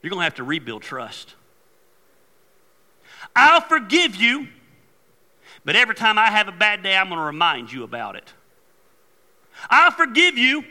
you're 0.01 0.09
going 0.09 0.21
to 0.21 0.25
have 0.25 0.35
to 0.35 0.43
rebuild 0.43 0.81
trust. 0.81 1.35
I'll 3.35 3.61
forgive 3.61 4.15
you, 4.15 4.47
but 5.63 5.75
every 5.75 5.95
time 5.95 6.17
I 6.17 6.27
have 6.27 6.47
a 6.47 6.53
bad 6.53 6.83
day, 6.83 6.95
I'm 6.95 7.07
going 7.07 7.19
to 7.19 7.25
remind 7.25 7.71
you 7.71 7.83
about 7.83 8.15
it. 8.15 8.33
I'll 9.69 9.91
forgive 9.91 10.37
you, 10.37 10.63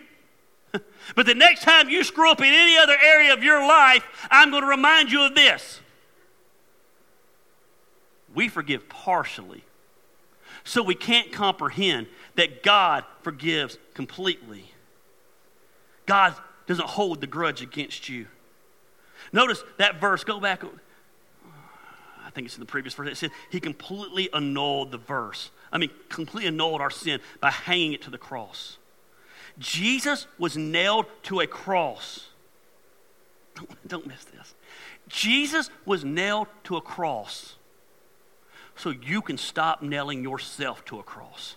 but 1.14 1.26
the 1.26 1.34
next 1.34 1.62
time 1.62 1.88
you 1.88 2.02
screw 2.02 2.30
up 2.30 2.40
in 2.40 2.46
any 2.46 2.76
other 2.76 2.96
area 3.02 3.32
of 3.32 3.44
your 3.44 3.66
life, 3.66 4.04
I'm 4.30 4.50
going 4.50 4.62
to 4.62 4.68
remind 4.68 5.12
you 5.12 5.24
of 5.26 5.34
this. 5.34 5.80
We 8.34 8.48
forgive 8.48 8.88
partially, 8.88 9.64
so 10.64 10.82
we 10.82 10.94
can't 10.94 11.32
comprehend 11.32 12.06
that 12.36 12.62
God 12.62 13.04
forgives 13.22 13.78
completely. 13.94 14.69
God 16.10 16.34
doesn't 16.66 16.88
hold 16.88 17.20
the 17.20 17.28
grudge 17.28 17.62
against 17.62 18.08
you. 18.08 18.26
Notice 19.32 19.62
that 19.76 20.00
verse, 20.00 20.24
go 20.24 20.40
back. 20.40 20.64
I 22.26 22.30
think 22.30 22.46
it's 22.46 22.56
in 22.56 22.60
the 22.60 22.66
previous 22.66 22.94
verse. 22.94 23.12
It 23.12 23.16
said 23.16 23.30
he 23.48 23.60
completely 23.60 24.28
annulled 24.32 24.90
the 24.90 24.98
verse. 24.98 25.52
I 25.70 25.78
mean, 25.78 25.90
completely 26.08 26.48
annulled 26.48 26.80
our 26.80 26.90
sin 26.90 27.20
by 27.40 27.52
hanging 27.52 27.92
it 27.92 28.02
to 28.02 28.10
the 28.10 28.18
cross. 28.18 28.78
Jesus 29.60 30.26
was 30.36 30.56
nailed 30.56 31.06
to 31.24 31.38
a 31.38 31.46
cross. 31.46 32.26
Don't, 33.54 33.70
don't 33.86 34.06
miss 34.08 34.24
this. 34.24 34.56
Jesus 35.06 35.70
was 35.84 36.04
nailed 36.04 36.48
to 36.64 36.76
a 36.76 36.80
cross 36.80 37.54
so 38.74 38.90
you 38.90 39.22
can 39.22 39.38
stop 39.38 39.80
nailing 39.80 40.24
yourself 40.24 40.84
to 40.86 40.98
a 40.98 41.04
cross. 41.04 41.54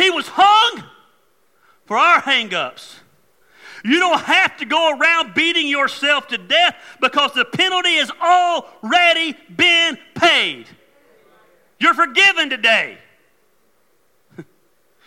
He 0.00 0.09
was 0.20 0.28
hung 0.28 0.84
for 1.86 1.96
our 1.96 2.20
hangups. 2.20 2.96
You 3.82 3.98
don't 3.98 4.20
have 4.20 4.58
to 4.58 4.66
go 4.66 4.98
around 4.98 5.32
beating 5.32 5.66
yourself 5.66 6.28
to 6.28 6.36
death 6.36 6.76
because 7.00 7.32
the 7.32 7.46
penalty 7.46 7.94
has 7.94 8.10
already 8.10 9.34
been 9.56 9.96
paid. 10.14 10.66
You're 11.78 11.94
forgiven 11.94 12.50
today. 12.50 12.98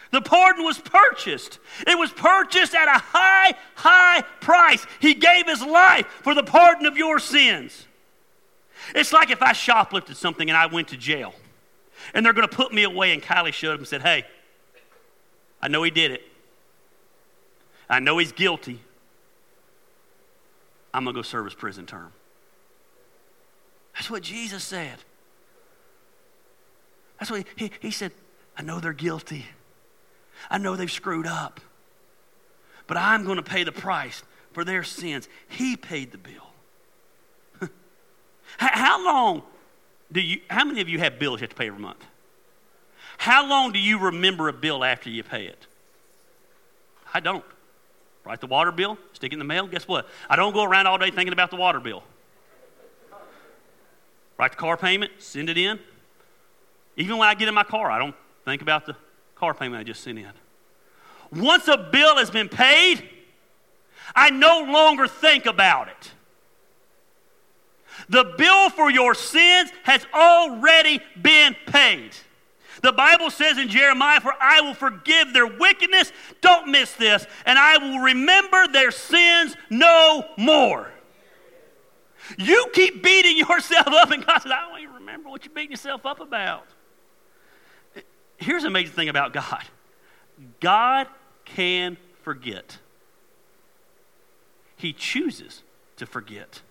The 0.10 0.22
pardon 0.22 0.64
was 0.64 0.78
purchased. 0.78 1.58
It 1.88 1.98
was 1.98 2.12
purchased 2.12 2.76
at 2.76 2.88
a 2.88 3.00
high, 3.00 3.56
high 3.74 4.22
price. 4.42 4.86
He 5.00 5.16
gave 5.16 5.48
his 5.48 5.64
life 5.64 6.06
for 6.22 6.36
the 6.36 6.44
pardon 6.44 6.86
of 6.86 6.98
your 6.98 7.18
sins. 7.18 7.88
It's 8.94 9.12
like 9.12 9.32
if 9.32 9.42
I 9.42 9.54
shoplifted 9.54 10.16
something 10.16 10.52
and 10.52 10.56
I 10.56 10.68
went 10.68 10.90
to 10.90 10.98
jail 10.98 11.34
and 12.14 12.24
they're 12.24 12.34
going 12.34 12.48
to 12.48 12.56
put 12.56 12.72
me 12.72 12.84
away, 12.84 13.12
and 13.12 13.24
Kylie 13.24 13.54
showed 13.54 13.74
up 13.74 13.80
and 13.80 13.88
said, 13.88 14.04
Hey, 14.04 14.26
I 15.64 15.70
know 15.70 15.82
he 15.82 15.92
did 15.92 16.12
it. 16.12 16.22
I 17.90 18.02
know 18.02 18.18
he's 18.18 18.34
guilty. 18.34 18.82
I'm 20.94 21.06
going 21.06 21.16
to 21.16 21.18
go 21.18 21.22
serve 21.22 21.46
his 21.46 21.54
prison 21.54 21.86
term. 21.86 22.12
That's 23.96 24.12
what 24.12 24.24
Jesus 24.24 24.62
said. 24.62 24.98
That's 27.18 27.32
what 27.32 27.46
he, 27.56 27.72
he, 27.80 27.92
said. 27.92 28.12
I 28.58 28.62
know 28.62 28.82
they're 28.82 28.92
guilty. 28.92 29.46
I 30.52 30.58
know 30.58 30.76
they've 30.76 30.92
screwed 30.92 31.28
up. 31.28 31.62
But 32.86 32.98
I'm 32.98 33.24
going 33.24 33.38
to 33.38 33.42
pay 33.42 33.64
the 33.64 33.72
price 33.72 34.22
for 34.52 34.66
their 34.66 34.84
sins. 34.84 35.30
He 35.48 35.78
paid 35.78 36.12
the 36.12 36.18
bill. 36.18 37.70
how 38.58 39.06
long 39.06 39.44
do 40.12 40.20
you, 40.20 40.42
how 40.50 40.66
many 40.66 40.82
of 40.82 40.90
you 40.90 41.00
have 41.00 41.20
bills 41.20 41.40
you 41.40 41.46
have 41.46 41.52
to 41.52 41.56
pay 41.56 41.68
every 41.68 41.80
month? 41.80 42.04
How 43.18 43.48
long 43.48 43.72
do 43.72 43.80
you 43.80 44.00
remember 44.00 44.48
a 44.48 44.54
bill 44.54 44.84
after 44.84 45.10
you 45.10 45.24
pay 45.24 45.46
it? 45.46 45.68
I 47.14 47.20
don't. 47.20 47.44
Write 48.26 48.40
the 48.40 48.48
water 48.48 48.72
bill, 48.72 48.98
stick 49.12 49.32
it 49.32 49.34
in 49.34 49.40
the 49.40 49.46
mail. 49.46 49.68
Guess 49.68 49.88
what? 49.88 50.08
I 50.30 50.36
don't 50.36 50.54
go 50.54 50.64
around 50.64 50.88
all 50.88 50.98
day 50.98 51.12
thinking 51.12 51.34
about 51.34 51.50
the 51.50 51.58
water 51.58 51.80
bill. 51.80 52.04
Write 54.38 54.52
the 54.52 54.58
car 54.58 54.78
payment, 54.78 55.12
send 55.20 55.50
it 55.50 55.58
in. 55.58 55.80
Even 56.96 57.18
when 57.18 57.28
I 57.28 57.34
get 57.34 57.48
in 57.48 57.54
my 57.54 57.64
car, 57.64 57.92
I 57.92 58.00
don't 58.00 58.16
think 58.46 58.62
about 58.62 58.86
the 58.86 58.96
car 59.36 59.54
payment 59.54 59.80
I 59.80 59.84
just 59.84 60.04
sent 60.04 60.20
in. 60.20 60.32
Once 61.32 61.68
a 61.68 61.78
bill 61.78 62.18
has 62.18 62.32
been 62.32 62.50
paid, 62.50 63.10
I 64.16 64.30
no 64.30 64.66
longer 64.70 65.08
think 65.08 65.46
about 65.46 65.88
it. 65.88 66.12
The 68.10 68.34
bill 68.38 68.70
for 68.70 68.90
your 68.90 69.14
sins 69.16 69.72
has 69.84 70.06
already 70.14 71.02
been 71.22 71.56
paid. 71.68 72.12
The 72.84 72.92
Bible 72.92 73.32
says 73.32 73.58
in 73.58 73.70
Jeremiah, 73.70 74.20
For 74.20 74.34
I 74.40 74.60
will 74.60 74.74
forgive 74.74 75.34
their 75.34 75.48
wickedness, 75.48 76.12
don't 76.42 76.68
miss 76.68 76.92
this, 76.94 77.26
and 77.46 77.58
I 77.58 77.78
will 77.78 78.00
remember 78.00 78.68
their 78.68 78.92
sins 78.92 79.56
no 79.70 80.26
more. 80.38 80.92
You 82.38 82.68
keep 82.74 83.02
beating 83.02 83.38
yourself 83.50 83.88
up, 83.88 84.12
and 84.12 84.26
God 84.26 84.42
says, 84.42 84.52
I 84.52 84.70
don't 84.70 84.82
even 84.82 84.96
remember 84.96 85.30
what 85.30 85.46
you're 85.46 85.54
beating 85.54 85.72
yourself 85.72 86.06
up 86.06 86.20
about. 86.20 86.68
Here's 88.36 88.64
the 88.64 88.68
amazing 88.68 88.94
thing 88.94 89.10
about 89.10 89.32
God 89.32 89.64
God 90.60 91.08
can 91.46 91.96
forget, 92.22 92.80
He 94.76 94.92
chooses 94.92 95.64
to 95.96 96.06
forget. 96.06 96.62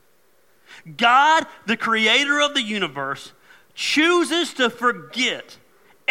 God, 0.98 1.46
the 1.64 1.76
creator 1.76 2.38
of 2.40 2.52
the 2.52 2.62
universe, 2.62 3.32
chooses 3.74 4.52
to 4.54 4.68
forget 4.68 5.56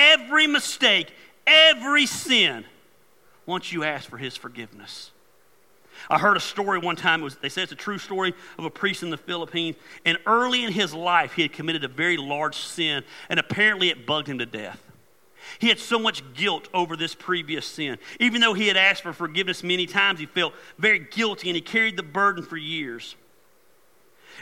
every 0.01 0.47
mistake, 0.47 1.13
every 1.45 2.05
sin, 2.05 2.65
once 3.45 3.71
you 3.71 3.83
ask 3.83 4.09
for 4.09 4.17
his 4.17 4.35
forgiveness. 4.35 5.11
I 6.09 6.17
heard 6.17 6.35
a 6.35 6.41
story 6.41 6.79
one 6.79 6.95
time, 6.95 7.21
was, 7.21 7.35
they 7.37 7.49
said 7.49 7.63
it's 7.63 7.71
a 7.71 7.75
true 7.75 7.97
story 7.97 8.33
of 8.57 8.65
a 8.65 8.69
priest 8.69 9.03
in 9.03 9.11
the 9.11 9.17
Philippines. 9.17 9.75
And 10.05 10.17
early 10.25 10.63
in 10.63 10.71
his 10.71 10.93
life, 10.93 11.33
he 11.33 11.43
had 11.43 11.53
committed 11.53 11.83
a 11.83 11.87
very 11.87 12.17
large 12.17 12.55
sin, 12.55 13.03
and 13.29 13.39
apparently 13.39 13.89
it 13.89 14.05
bugged 14.05 14.27
him 14.27 14.39
to 14.39 14.45
death. 14.45 14.81
He 15.59 15.69
had 15.69 15.79
so 15.79 15.99
much 15.99 16.23
guilt 16.33 16.69
over 16.73 16.95
this 16.95 17.13
previous 17.13 17.65
sin. 17.65 17.97
Even 18.19 18.41
though 18.41 18.53
he 18.53 18.67
had 18.67 18.77
asked 18.77 19.03
for 19.03 19.13
forgiveness 19.13 19.63
many 19.63 19.85
times, 19.85 20.19
he 20.19 20.25
felt 20.25 20.53
very 20.77 20.99
guilty 20.99 21.49
and 21.49 21.55
he 21.55 21.61
carried 21.61 21.97
the 21.97 22.03
burden 22.03 22.43
for 22.43 22.57
years. 22.57 23.15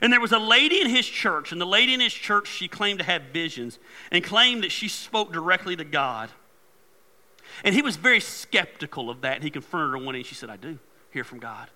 And 0.02 0.14
there 0.14 0.22
was 0.22 0.32
a 0.32 0.40
lady 0.40 0.82
in 0.82 0.90
his 0.90 1.06
church, 1.06 1.52
and 1.52 1.60
the 1.60 1.66
lady 1.66 1.94
in 1.94 2.00
his 2.00 2.14
church, 2.14 2.48
she 2.48 2.68
claimed 2.68 3.00
to 3.00 3.06
have 3.06 3.24
visions 3.34 3.80
and 4.12 4.24
claimed 4.24 4.64
that 4.64 4.72
she 4.72 4.88
spoke 4.88 5.34
directly 5.34 5.76
to 5.76 5.84
God. 5.84 6.30
And 7.64 7.76
he 7.76 7.82
was 7.82 7.96
very 7.96 8.20
skeptical 8.20 9.10
of 9.10 9.22
that. 9.22 9.36
And 9.36 9.44
he 9.44 9.50
confronted 9.50 9.92
her 9.92 10.06
one 10.06 10.14
day, 10.14 10.20
and 10.20 10.26
she 10.26 10.36
said, 10.36 10.50
I 10.50 10.56
do 10.56 10.80
hear 11.12 11.24
from 11.24 11.40
God. 11.40 11.70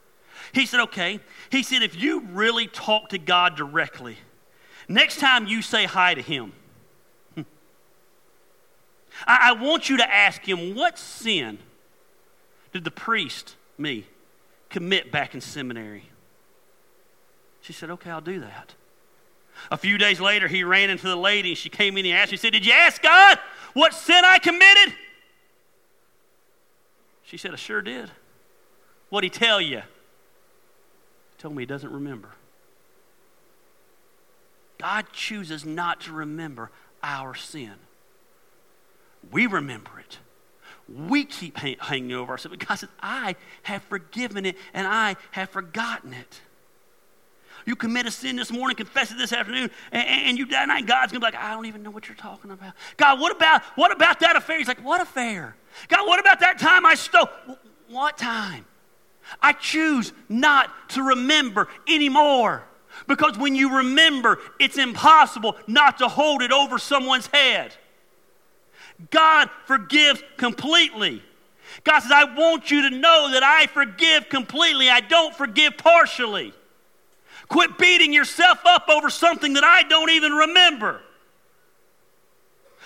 He 0.51 0.65
said, 0.65 0.79
Okay. 0.81 1.19
He 1.49 1.63
said, 1.63 1.83
If 1.83 1.95
you 1.95 2.21
really 2.21 2.67
talk 2.67 3.09
to 3.09 3.17
God 3.17 3.55
directly, 3.55 4.17
next 4.87 5.19
time 5.19 5.47
you 5.47 5.61
say 5.61 5.85
hi 5.85 6.13
to 6.13 6.21
him, 6.21 6.53
I, 7.37 7.43
I 9.27 9.51
want 9.53 9.89
you 9.89 9.97
to 9.97 10.11
ask 10.11 10.47
him, 10.47 10.75
What 10.75 10.97
sin 10.97 11.59
did 12.71 12.83
the 12.83 12.91
priest, 12.91 13.55
me, 13.77 14.05
commit 14.69 15.11
back 15.11 15.35
in 15.35 15.41
seminary? 15.41 16.09
She 17.63 17.73
said, 17.73 17.89
Okay, 17.89 18.11
I'll 18.11 18.21
do 18.21 18.41
that. 18.41 18.75
A 19.71 19.77
few 19.77 19.97
days 19.97 20.19
later, 20.19 20.47
he 20.47 20.63
ran 20.63 20.89
into 20.89 21.07
the 21.07 21.15
lady 21.15 21.49
and 21.49 21.57
she 21.57 21.69
came 21.69 21.97
in 21.97 22.05
and 22.05 22.15
asked, 22.15 22.29
He 22.29 22.37
said, 22.37 22.51
Did 22.51 22.65
you 22.65 22.73
ask 22.73 23.01
God 23.01 23.39
what 23.73 23.93
sin 23.93 24.23
I 24.23 24.37
committed? 24.37 24.93
She 27.23 27.37
said, 27.37 27.53
I 27.53 27.55
sure 27.55 27.81
did. 27.81 28.11
What'd 29.09 29.31
he 29.31 29.39
tell 29.39 29.61
you? 29.61 29.77
He 29.77 31.41
told 31.41 31.55
me 31.55 31.63
he 31.63 31.67
doesn't 31.67 31.91
remember. 31.91 32.29
God 34.77 35.05
chooses 35.13 35.65
not 35.65 36.01
to 36.01 36.11
remember 36.11 36.69
our 37.01 37.33
sin. 37.33 37.73
We 39.31 39.47
remember 39.47 39.91
it. 39.99 40.17
We 40.89 41.23
keep 41.23 41.57
hanging 41.57 42.11
over 42.11 42.33
ourselves. 42.33 42.57
But 42.57 42.67
God 42.67 42.75
says, 42.75 42.89
I 43.01 43.37
have 43.63 43.83
forgiven 43.83 44.45
it 44.45 44.57
and 44.73 44.85
I 44.85 45.15
have 45.31 45.49
forgotten 45.49 46.11
it. 46.11 46.41
You 47.65 47.75
commit 47.75 48.05
a 48.05 48.11
sin 48.11 48.35
this 48.35 48.51
morning, 48.51 48.75
confess 48.75 49.11
it 49.11 49.17
this 49.17 49.33
afternoon, 49.33 49.71
and, 49.91 50.07
and 50.07 50.37
you 50.37 50.45
die 50.45 50.61
tonight. 50.61 50.85
God's 50.85 51.11
gonna 51.11 51.19
be 51.19 51.25
like, 51.25 51.35
I 51.35 51.53
don't 51.53 51.65
even 51.65 51.83
know 51.83 51.91
what 51.91 52.07
you're 52.07 52.17
talking 52.17 52.51
about. 52.51 52.73
God, 52.97 53.19
what 53.19 53.35
about 53.35 53.63
what 53.75 53.91
about 53.91 54.19
that 54.19 54.35
affair? 54.35 54.57
He's 54.57 54.67
like, 54.67 54.83
what 54.83 55.01
affair? 55.01 55.55
God, 55.87 56.07
what 56.07 56.19
about 56.19 56.39
that 56.41 56.59
time 56.59 56.85
I 56.85 56.95
stole? 56.95 57.29
What 57.89 58.17
time? 58.17 58.65
I 59.41 59.53
choose 59.53 60.11
not 60.29 60.89
to 60.89 61.03
remember 61.03 61.69
anymore. 61.87 62.63
Because 63.07 63.37
when 63.37 63.55
you 63.55 63.77
remember, 63.77 64.39
it's 64.59 64.77
impossible 64.77 65.55
not 65.67 65.97
to 65.97 66.07
hold 66.07 66.41
it 66.41 66.51
over 66.51 66.77
someone's 66.77 67.27
head. 67.27 67.73
God 69.09 69.49
forgives 69.65 70.21
completely. 70.37 71.23
God 71.83 71.99
says, 72.01 72.11
I 72.11 72.25
want 72.35 72.69
you 72.69 72.89
to 72.89 72.95
know 72.95 73.31
that 73.31 73.43
I 73.43 73.67
forgive 73.67 74.29
completely. 74.29 74.89
I 74.89 74.99
don't 75.01 75.35
forgive 75.35 75.77
partially. 75.77 76.53
Quit 77.47 77.77
beating 77.77 78.13
yourself 78.13 78.59
up 78.65 78.89
over 78.89 79.09
something 79.09 79.53
that 79.53 79.63
I 79.63 79.83
don't 79.83 80.09
even 80.09 80.31
remember. 80.31 81.01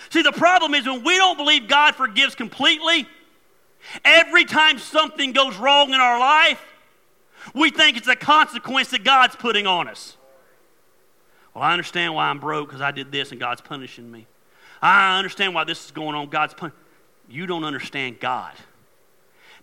See, 0.09 0.21
the 0.21 0.31
problem 0.31 0.73
is 0.73 0.85
when 0.85 1.03
we 1.03 1.17
don't 1.17 1.37
believe 1.37 1.67
God 1.67 1.95
forgives 1.95 2.35
completely, 2.35 3.07
every 4.05 4.45
time 4.45 4.79
something 4.79 5.33
goes 5.33 5.57
wrong 5.57 5.93
in 5.93 5.99
our 5.99 6.19
life, 6.19 6.63
we 7.53 7.69
think 7.69 7.97
it's 7.97 8.07
a 8.07 8.15
consequence 8.15 8.89
that 8.89 9.03
God's 9.03 9.35
putting 9.35 9.67
on 9.67 9.87
us. 9.87 10.17
Well, 11.53 11.63
I 11.63 11.73
understand 11.73 12.13
why 12.13 12.29
I'm 12.29 12.39
broke 12.39 12.67
because 12.67 12.81
I 12.81 12.91
did 12.91 13.11
this 13.11 13.31
and 13.31 13.39
God's 13.39 13.61
punishing 13.61 14.09
me. 14.11 14.27
I 14.81 15.17
understand 15.17 15.55
why 15.55 15.63
this 15.63 15.85
is 15.85 15.91
going 15.91 16.15
on. 16.15 16.29
God's 16.29 16.53
punishing. 16.53 16.79
You 17.29 17.47
don't 17.47 17.63
understand 17.63 18.19
God. 18.19 18.53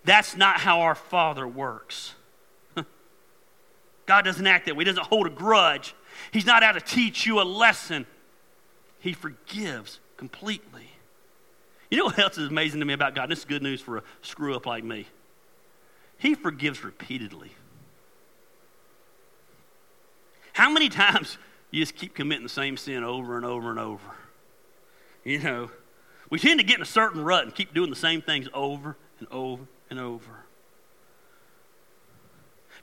That's 0.04 0.36
not 0.36 0.58
how 0.58 0.80
our 0.80 0.94
Father 0.94 1.46
works. 1.46 2.14
God 4.06 4.24
doesn't 4.24 4.46
act 4.46 4.66
that 4.66 4.76
way. 4.76 4.84
He 4.84 4.90
doesn't 4.90 5.06
hold 5.06 5.26
a 5.26 5.30
grudge. 5.30 5.94
He's 6.32 6.46
not 6.46 6.62
out 6.62 6.72
to 6.72 6.80
teach 6.80 7.26
you 7.26 7.40
a 7.40 7.44
lesson. 7.44 8.06
He 8.98 9.12
forgives 9.12 10.00
completely. 10.16 10.88
You 11.90 11.98
know 11.98 12.04
what 12.06 12.18
else 12.18 12.38
is 12.38 12.48
amazing 12.48 12.80
to 12.80 12.86
me 12.86 12.92
about 12.92 13.14
God? 13.14 13.30
This 13.30 13.40
is 13.40 13.44
good 13.44 13.62
news 13.62 13.80
for 13.80 13.98
a 13.98 14.02
screw 14.22 14.54
up 14.54 14.66
like 14.66 14.84
me. 14.84 15.06
He 16.18 16.34
forgives 16.34 16.84
repeatedly. 16.84 17.52
How 20.52 20.70
many 20.70 20.88
times 20.88 21.36
you 21.70 21.82
just 21.82 21.96
keep 21.96 22.14
committing 22.14 22.44
the 22.44 22.48
same 22.48 22.76
sin 22.76 23.02
over 23.04 23.36
and 23.36 23.44
over 23.44 23.70
and 23.70 23.78
over? 23.78 24.14
You 25.24 25.40
know, 25.40 25.70
we 26.30 26.38
tend 26.38 26.60
to 26.60 26.66
get 26.66 26.76
in 26.76 26.82
a 26.82 26.86
certain 26.86 27.24
rut 27.24 27.44
and 27.44 27.54
keep 27.54 27.74
doing 27.74 27.90
the 27.90 27.96
same 27.96 28.22
things 28.22 28.48
over 28.54 28.96
and 29.18 29.28
over 29.30 29.66
and 29.90 29.98
over. 29.98 30.43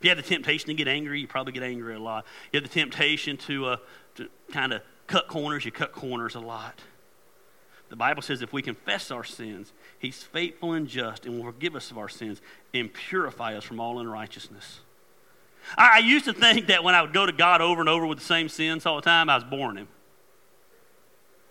If 0.02 0.06
you 0.06 0.10
have 0.10 0.18
the 0.18 0.24
temptation 0.24 0.66
to 0.66 0.74
get 0.74 0.88
angry, 0.88 1.22
you 1.22 1.28
probably 1.28 1.54
get 1.54 1.62
angry 1.62 1.94
a 1.94 2.00
lot. 2.00 2.26
You 2.52 2.60
have 2.60 2.68
the 2.68 2.74
temptation 2.74 3.38
to, 3.38 3.66
uh, 3.68 3.78
to 4.16 4.30
kind 4.52 4.74
of 4.74 4.82
cut 5.06 5.28
corners, 5.28 5.64
you 5.64 5.72
cut 5.72 5.92
corners 5.92 6.34
a 6.34 6.40
lot. 6.40 6.80
The 7.90 7.96
Bible 7.96 8.24
says 8.24 8.42
if 8.42 8.52
we 8.52 8.64
confess 8.64 9.12
our 9.12 9.24
sins, 9.24 9.74
He's 10.00 10.24
faithful 10.24 10.74
and 10.74 10.88
just 10.88 11.28
and 11.28 11.38
will 11.38 11.52
forgive 11.52 11.76
us 11.76 11.92
of 11.92 12.00
our 12.00 12.10
sins 12.10 12.42
and 12.74 12.92
purify 12.92 13.56
us 13.56 13.64
from 13.64 13.80
all 13.80 14.00
unrighteousness. 14.00 14.80
I, 15.78 15.98
I 15.98 16.00
used 16.00 16.26
to 16.26 16.34
think 16.34 16.66
that 16.66 16.84
when 16.84 16.96
I 16.96 17.04
would 17.04 17.14
go 17.14 17.28
to 17.28 17.32
God 17.32 17.62
over 17.62 17.80
and 17.80 17.88
over 17.88 18.08
with 18.08 18.18
the 18.18 18.26
same 18.26 18.50
sins 18.50 18.88
all 18.88 18.96
the 18.96 19.04
time, 19.04 19.30
I 19.30 19.36
was 19.36 19.44
boring 19.44 19.78
Him. 19.78 19.88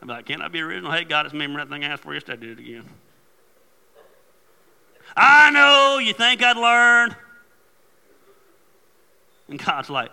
I'd 0.02 0.08
be 0.08 0.12
like, 0.12 0.26
can't 0.26 0.42
I 0.42 0.48
be 0.48 0.60
original? 0.60 0.90
Hey, 0.90 1.04
God, 1.04 1.24
it's 1.24 1.32
me. 1.32 1.42
Remember 1.42 1.64
that 1.64 1.70
thing 1.72 1.84
I 1.84 1.86
asked 1.86 2.02
for 2.02 2.14
yesterday? 2.14 2.32
I 2.32 2.40
did 2.40 2.58
it 2.58 2.62
again. 2.62 2.84
I 5.16 5.52
know 5.52 5.98
you 5.98 6.14
think 6.14 6.42
I'd 6.42 6.56
learn. 6.56 7.14
And 9.50 9.62
God's 9.62 9.90
like, 9.90 10.10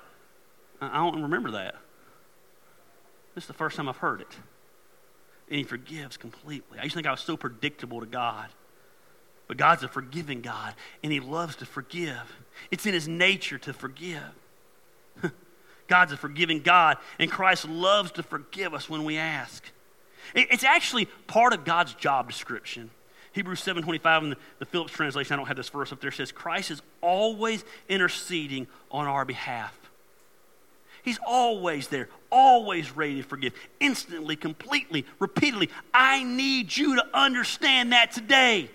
I 0.81 0.97
don't 0.97 1.21
remember 1.21 1.51
that. 1.51 1.75
This 3.35 3.43
is 3.43 3.47
the 3.47 3.53
first 3.53 3.77
time 3.77 3.88
I've 3.88 3.97
heard 3.97 4.19
it. 4.19 4.35
And 5.47 5.59
He 5.59 5.63
forgives 5.63 6.17
completely. 6.17 6.79
I 6.79 6.83
used 6.83 6.93
to 6.93 6.97
think 6.97 7.07
I 7.07 7.11
was 7.11 7.21
so 7.21 7.38
predictable 7.38 7.99
to 7.99 8.07
God. 8.07 8.49
But 9.47 9.55
God's 9.57 9.83
a 9.83 9.88
forgiving 9.88 10.41
God, 10.41 10.73
and 11.03 11.11
He 11.11 11.21
loves 11.21 11.55
to 11.57 11.65
forgive. 11.65 12.35
It's 12.69 12.85
in 12.85 12.93
His 12.93 13.07
nature 13.07 13.57
to 13.59 13.73
forgive. 13.73 14.21
God's 15.88 16.11
a 16.11 16.17
forgiving 16.17 16.61
God, 16.61 16.97
and 17.17 17.31
Christ 17.31 17.69
loves 17.69 18.11
to 18.13 18.23
forgive 18.23 18.73
us 18.73 18.89
when 18.89 19.05
we 19.05 19.17
ask. 19.17 19.63
It's 20.35 20.65
actually 20.65 21.05
part 21.27 21.53
of 21.53 21.63
God's 21.63 21.93
job 21.93 22.27
description. 22.27 22.89
Hebrews 23.38 23.61
7.25 23.63 24.23
in 24.23 24.29
the, 24.31 24.38
the 24.57 24.65
Phillips 24.65 24.91
translation, 24.91 25.33
I 25.33 25.38
don't 25.38 25.45
have 25.45 25.57
this 25.57 25.69
verse 25.69 25.91
up 25.91 26.01
there, 26.01 26.09
says, 26.09 26.31
Christ 26.31 26.71
is 26.71 26.81
always 27.01 27.63
interceding 27.88 28.65
on 28.89 29.05
our 29.05 29.25
behalf. 29.25 29.77
He's 31.03 31.19
always 31.23 31.88
there, 31.88 32.09
always 32.31 32.95
ready 32.97 33.21
to 33.21 33.23
forgive, 33.23 33.53
instantly, 33.79 34.35
completely, 34.35 35.05
repeatedly. 35.19 35.69
I 35.93 36.23
need 36.23 36.75
you 36.75 36.95
to 36.95 37.05
understand 37.13 37.91
that 37.91 38.11
today. 38.11 38.71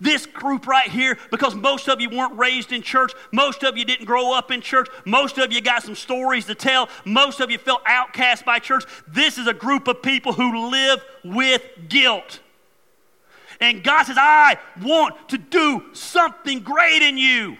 This 0.00 0.24
group 0.26 0.68
right 0.68 0.88
here, 0.88 1.18
because 1.32 1.56
most 1.56 1.88
of 1.88 2.00
you 2.00 2.08
weren't 2.10 2.38
raised 2.38 2.70
in 2.70 2.80
church, 2.80 3.10
most 3.32 3.64
of 3.64 3.76
you 3.76 3.84
didn't 3.84 4.06
grow 4.06 4.34
up 4.34 4.52
in 4.52 4.60
church, 4.60 4.86
most 5.04 5.36
of 5.38 5.52
you 5.52 5.60
got 5.60 5.82
some 5.82 5.96
stories 5.96 6.44
to 6.44 6.54
tell, 6.54 6.88
most 7.04 7.40
of 7.40 7.50
you 7.50 7.58
felt 7.58 7.82
outcast 7.86 8.44
by 8.44 8.60
church. 8.60 8.84
This 9.08 9.36
is 9.36 9.48
a 9.48 9.54
group 9.54 9.88
of 9.88 10.00
people 10.00 10.32
who 10.32 10.70
live 10.70 11.04
with 11.24 11.62
guilt. 11.88 12.38
And 13.60 13.82
God 13.82 14.04
says, 14.04 14.16
I 14.18 14.58
want 14.82 15.28
to 15.30 15.38
do 15.38 15.82
something 15.92 16.60
great 16.60 17.02
in 17.02 17.16
you. 17.16 17.56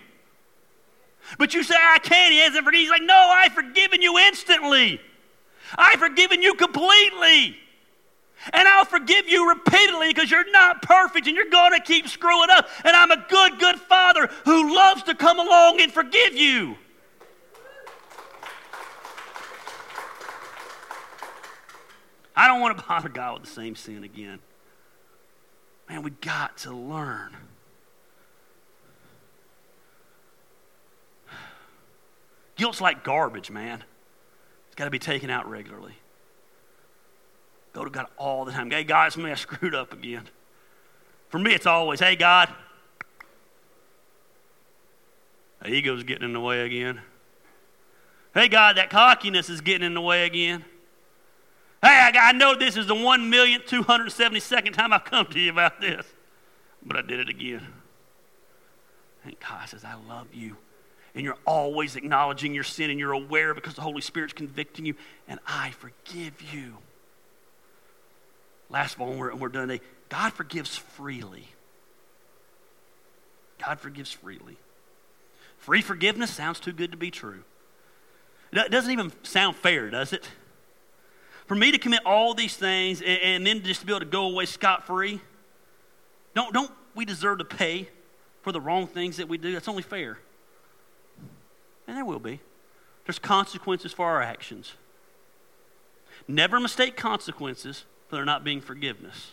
But 1.38 1.54
you 1.54 1.62
say, 1.62 1.74
I 1.76 1.98
can't. 1.98 2.32
He 2.32 2.38
hasn't 2.38 2.64
forgiven. 2.64 2.80
He's 2.80 2.90
like, 2.90 3.02
No, 3.02 3.14
I've 3.14 3.52
forgiven 3.52 4.02
you 4.02 4.18
instantly. 4.18 5.00
I've 5.76 5.98
forgiven 5.98 6.42
you 6.42 6.54
completely. 6.54 7.56
And 8.52 8.68
I'll 8.68 8.84
forgive 8.84 9.28
you 9.28 9.48
repeatedly 9.48 10.08
because 10.08 10.30
you're 10.30 10.50
not 10.52 10.82
perfect 10.82 11.26
and 11.26 11.34
you're 11.34 11.50
going 11.50 11.72
to 11.72 11.80
keep 11.80 12.06
screwing 12.06 12.50
up. 12.50 12.68
And 12.84 12.94
I'm 12.94 13.10
a 13.10 13.24
good, 13.28 13.58
good 13.58 13.76
father 13.76 14.28
who 14.44 14.74
loves 14.74 15.02
to 15.04 15.14
come 15.14 15.38
along 15.38 15.80
and 15.80 15.90
forgive 15.90 16.34
you. 16.34 16.76
I 22.36 22.46
don't 22.46 22.60
want 22.60 22.76
to 22.76 22.84
bother 22.84 23.08
God 23.08 23.40
with 23.40 23.48
the 23.48 23.54
same 23.54 23.74
sin 23.74 24.04
again. 24.04 24.38
Man, 25.88 26.02
we 26.02 26.10
got 26.10 26.58
to 26.58 26.72
learn. 26.72 27.36
Guilt's 32.56 32.80
like 32.80 33.04
garbage, 33.04 33.50
man. 33.50 33.84
It's 34.66 34.74
got 34.74 34.86
to 34.86 34.90
be 34.90 34.98
taken 34.98 35.30
out 35.30 35.48
regularly. 35.48 35.94
Go 37.72 37.84
to 37.84 37.90
God 37.90 38.06
all 38.16 38.44
the 38.46 38.52
time. 38.52 38.70
Hey, 38.70 38.84
God, 38.84 39.08
it's 39.08 39.16
me. 39.16 39.30
I 39.30 39.34
screwed 39.34 39.74
up 39.74 39.92
again. 39.92 40.28
For 41.28 41.38
me, 41.38 41.52
it's 41.52 41.66
always, 41.66 42.00
hey, 42.00 42.16
God. 42.16 42.48
The 45.62 45.68
ego's 45.68 46.02
getting 46.04 46.24
in 46.24 46.32
the 46.32 46.40
way 46.40 46.60
again. 46.60 47.00
Hey, 48.32 48.48
God, 48.48 48.76
that 48.76 48.90
cockiness 48.90 49.50
is 49.50 49.60
getting 49.60 49.86
in 49.86 49.94
the 49.94 50.00
way 50.00 50.24
again. 50.24 50.64
Hey, 51.86 52.10
I, 52.18 52.32
know 52.32 52.56
this 52.56 52.76
is 52.76 52.88
the 52.88 52.96
1,272nd 52.96 54.72
time 54.72 54.92
I've 54.92 55.04
come 55.04 55.26
to 55.26 55.38
you 55.38 55.52
about 55.52 55.80
this, 55.80 56.04
but 56.84 56.96
I 56.96 57.02
did 57.02 57.20
it 57.20 57.28
again. 57.28 57.64
And 59.22 59.36
God 59.38 59.68
says, 59.68 59.84
I 59.84 59.94
love 60.08 60.26
you. 60.34 60.56
And 61.14 61.24
you're 61.24 61.38
always 61.46 61.94
acknowledging 61.94 62.54
your 62.54 62.64
sin 62.64 62.90
and 62.90 62.98
you're 62.98 63.12
aware 63.12 63.54
because 63.54 63.74
the 63.74 63.82
Holy 63.82 64.00
Spirit's 64.00 64.32
convicting 64.32 64.84
you, 64.84 64.94
and 65.28 65.38
I 65.46 65.70
forgive 65.70 66.34
you. 66.52 66.78
Last 68.68 68.98
all, 68.98 69.14
we're, 69.14 69.32
we're 69.36 69.48
done 69.48 69.68
today. 69.68 69.84
God 70.08 70.32
forgives 70.32 70.76
freely. 70.76 71.46
God 73.64 73.78
forgives 73.78 74.10
freely. 74.10 74.56
Free 75.58 75.82
forgiveness 75.82 76.32
sounds 76.32 76.58
too 76.58 76.72
good 76.72 76.90
to 76.90 76.96
be 76.96 77.12
true. 77.12 77.44
It 78.52 78.72
doesn't 78.72 78.90
even 78.90 79.12
sound 79.22 79.54
fair, 79.54 79.88
does 79.88 80.12
it? 80.12 80.28
For 81.46 81.54
me 81.54 81.70
to 81.72 81.78
commit 81.78 82.00
all 82.04 82.34
these 82.34 82.56
things 82.56 83.00
and, 83.00 83.20
and 83.22 83.46
then 83.46 83.62
just 83.62 83.80
to 83.80 83.86
be 83.86 83.92
able 83.92 84.00
to 84.00 84.06
go 84.06 84.24
away 84.24 84.46
scot 84.46 84.86
free, 84.86 85.20
don't, 86.34 86.52
don't 86.52 86.70
we 86.94 87.04
deserve 87.04 87.38
to 87.38 87.44
pay 87.44 87.88
for 88.42 88.52
the 88.52 88.60
wrong 88.60 88.86
things 88.86 89.16
that 89.16 89.28
we 89.28 89.38
do? 89.38 89.52
That's 89.52 89.68
only 89.68 89.82
fair. 89.82 90.18
And 91.86 91.96
there 91.96 92.04
will 92.04 92.18
be. 92.18 92.40
There's 93.06 93.18
consequences 93.18 93.92
for 93.92 94.06
our 94.06 94.20
actions. 94.20 94.72
Never 96.26 96.58
mistake 96.58 96.96
consequences 96.96 97.84
for 98.08 98.16
there 98.16 98.24
not 98.24 98.42
being 98.42 98.60
forgiveness. 98.60 99.30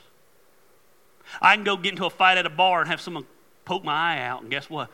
I 1.42 1.56
can 1.56 1.64
go 1.64 1.78
get 1.78 1.94
into 1.94 2.06
a 2.06 2.10
fight 2.10 2.38
at 2.38 2.46
a 2.46 2.50
bar 2.50 2.82
and 2.82 2.90
have 2.90 3.02
someone 3.02 3.26
poke 3.66 3.84
my 3.84 3.94
eye 3.94 4.20
out, 4.20 4.42
and 4.42 4.52
guess 4.52 4.70
what? 4.70 4.90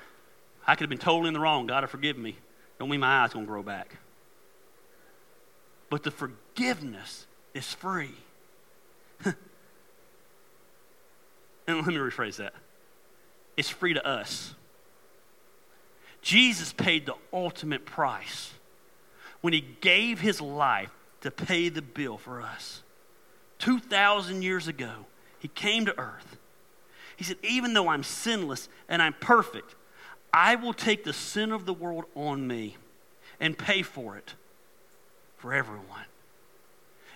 I 0.66 0.76
could 0.76 0.84
have 0.84 0.90
been 0.90 1.00
totally 1.00 1.28
in 1.30 1.34
the 1.34 1.40
wrong. 1.40 1.68
God 1.68 1.84
have 1.84 1.90
forgiven 1.90 2.22
me. 2.22 2.38
Don't 2.78 2.90
mean 2.90 3.00
my 3.00 3.24
eye's 3.24 3.34
going 3.34 3.46
to 3.46 3.50
grow 3.50 3.64
back. 3.64 3.98
But 5.90 6.04
the 6.04 6.12
forgiveness 6.12 6.49
is 7.54 7.74
free. 7.74 8.12
and 9.26 9.36
let 11.68 11.86
me 11.86 11.96
rephrase 11.96 12.38
that 12.38 12.54
it's 13.58 13.70
free 13.70 13.94
to 13.94 14.08
us. 14.08 14.56
Jesus 16.22 16.72
paid 16.72 17.06
the 17.06 17.16
ultimate 17.34 17.86
price 17.86 18.52
when 19.42 19.54
he 19.54 19.66
gave 19.82 20.20
his 20.20 20.40
life 20.40 20.92
to 21.22 21.32
pay 21.32 21.70
the 21.70 21.82
bill 21.82 22.18
for 22.18 22.42
us. 22.42 22.84
2,000 23.60 24.42
years 24.42 24.68
ago, 24.68 25.06
he 25.40 25.50
came 25.50 25.86
to 25.86 25.98
earth. 26.00 26.38
He 27.18 27.26
said, 27.26 27.38
Even 27.44 27.74
though 27.74 27.90
I'm 27.90 28.04
sinless 28.04 28.70
and 28.88 29.02
I'm 29.02 29.14
perfect, 29.14 29.76
I 30.34 30.56
will 30.56 30.74
take 30.74 31.04
the 31.04 31.14
sin 31.14 31.52
of 31.52 31.66
the 31.66 31.74
world 31.74 32.06
on 32.16 32.48
me 32.48 32.78
and 33.40 33.58
pay 33.58 33.82
for 33.82 34.16
it 34.16 34.36
for 35.38 35.54
everyone. 35.54 36.06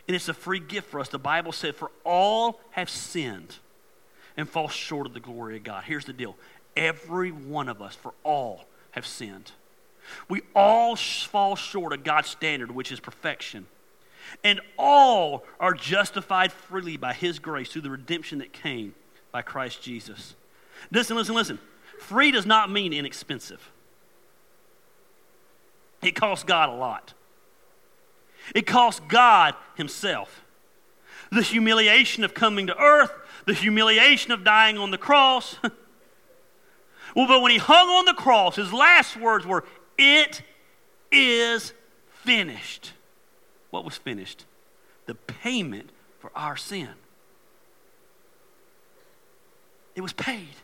And 0.07 0.15
it's 0.15 0.29
a 0.29 0.33
free 0.33 0.59
gift 0.59 0.89
for 0.89 0.99
us. 0.99 1.09
The 1.09 1.19
Bible 1.19 1.51
said, 1.51 1.75
For 1.75 1.91
all 2.03 2.59
have 2.71 2.89
sinned 2.89 3.55
and 4.35 4.49
fall 4.49 4.67
short 4.67 5.07
of 5.07 5.13
the 5.13 5.19
glory 5.19 5.57
of 5.57 5.63
God. 5.63 5.83
Here's 5.85 6.05
the 6.05 6.13
deal 6.13 6.35
every 6.75 7.31
one 7.31 7.69
of 7.69 7.81
us, 7.81 7.95
for 7.95 8.13
all, 8.23 8.65
have 8.91 9.05
sinned. 9.05 9.51
We 10.27 10.41
all 10.55 10.95
fall 10.95 11.55
short 11.55 11.93
of 11.93 12.03
God's 12.03 12.29
standard, 12.29 12.71
which 12.71 12.91
is 12.91 12.99
perfection. 12.99 13.67
And 14.43 14.59
all 14.77 15.45
are 15.59 15.73
justified 15.73 16.51
freely 16.51 16.97
by 16.97 17.13
His 17.13 17.39
grace 17.39 17.69
through 17.69 17.83
the 17.83 17.89
redemption 17.89 18.39
that 18.39 18.51
came 18.51 18.95
by 19.31 19.41
Christ 19.41 19.81
Jesus. 19.81 20.35
Listen, 20.91 21.15
listen, 21.15 21.35
listen. 21.35 21.59
Free 21.99 22.31
does 22.31 22.45
not 22.45 22.71
mean 22.71 22.91
inexpensive, 22.91 23.71
it 26.01 26.15
costs 26.15 26.43
God 26.43 26.69
a 26.69 26.73
lot. 26.73 27.13
It 28.53 28.65
cost 28.65 29.07
God 29.07 29.55
Himself. 29.75 30.43
The 31.31 31.41
humiliation 31.41 32.23
of 32.23 32.33
coming 32.33 32.67
to 32.67 32.77
earth, 32.77 33.11
the 33.45 33.53
humiliation 33.53 34.31
of 34.31 34.43
dying 34.43 34.77
on 34.77 34.91
the 34.91 34.97
cross. 34.97 35.57
well, 37.15 37.27
but 37.27 37.41
when 37.41 37.51
He 37.51 37.57
hung 37.57 37.89
on 37.89 38.05
the 38.05 38.13
cross, 38.13 38.55
His 38.55 38.71
last 38.71 39.17
words 39.17 39.45
were, 39.45 39.63
It 39.97 40.41
is 41.11 41.73
finished. 42.09 42.93
What 43.69 43.85
was 43.85 43.97
finished? 43.97 44.45
The 45.05 45.15
payment 45.15 45.89
for 46.19 46.31
our 46.35 46.55
sin. 46.55 46.89
It 49.95 50.01
was 50.01 50.13
paid. 50.13 50.55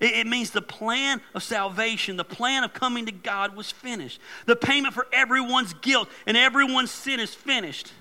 It, 0.00 0.26
means 0.26 0.50
the 0.50 0.62
plan 0.62 1.20
of 1.34 1.42
salvation, 1.42 2.16
the 2.16 2.24
plan 2.24 2.64
of 2.64 2.72
coming 2.72 3.06
to 3.06 3.12
God 3.12 3.56
was 3.56 3.70
finished. 3.70 4.20
The 4.46 4.56
payment 4.56 4.94
for 4.94 5.06
everyone's 5.12 5.72
guilt 5.74 6.08
and 6.26 6.36
everyone's 6.36 6.90
sin 6.90 7.20
is 7.20 7.34
finished. 7.34 7.92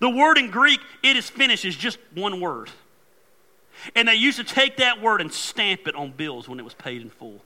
The 0.00 0.10
word 0.10 0.38
in 0.38 0.50
Greek, 0.50 0.80
it 1.02 1.16
is 1.16 1.28
finished, 1.28 1.64
is 1.64 1.76
just 1.76 1.98
one 2.14 2.40
word. 2.40 2.70
And 3.94 4.08
they 4.08 4.14
used 4.14 4.38
to 4.38 4.44
take 4.44 4.78
that 4.78 5.00
word 5.00 5.20
and 5.20 5.32
stamp 5.32 5.86
it 5.86 5.94
on 5.94 6.12
bills 6.12 6.48
when 6.48 6.58
it 6.58 6.64
was 6.64 6.74
paid 6.74 7.02
in 7.02 7.10
full. 7.10 7.42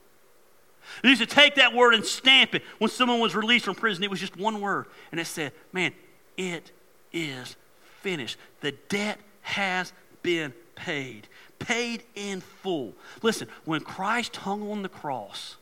They 1.02 1.10
used 1.10 1.20
to 1.20 1.26
take 1.26 1.56
that 1.56 1.74
word 1.74 1.94
and 1.94 2.04
stamp 2.04 2.54
it 2.54 2.62
when 2.78 2.90
someone 2.90 3.20
was 3.20 3.34
released 3.34 3.64
from 3.64 3.74
prison. 3.74 4.04
It 4.04 4.10
was 4.10 4.20
just 4.20 4.36
one 4.36 4.60
word. 4.60 4.86
And 5.10 5.20
it 5.20 5.26
said, 5.26 5.52
Man, 5.72 5.92
it 6.36 6.70
is 7.12 7.56
finished. 8.00 8.36
The 8.60 8.72
debt 8.88 9.18
has 9.42 9.92
been 10.22 10.52
paid 10.74 11.28
paid 11.58 12.02
in 12.14 12.40
full. 12.40 12.92
Listen, 13.22 13.48
when 13.64 13.80
Christ 13.80 14.36
hung 14.36 14.70
on 14.70 14.82
the 14.82 14.88
cross, 14.88 15.56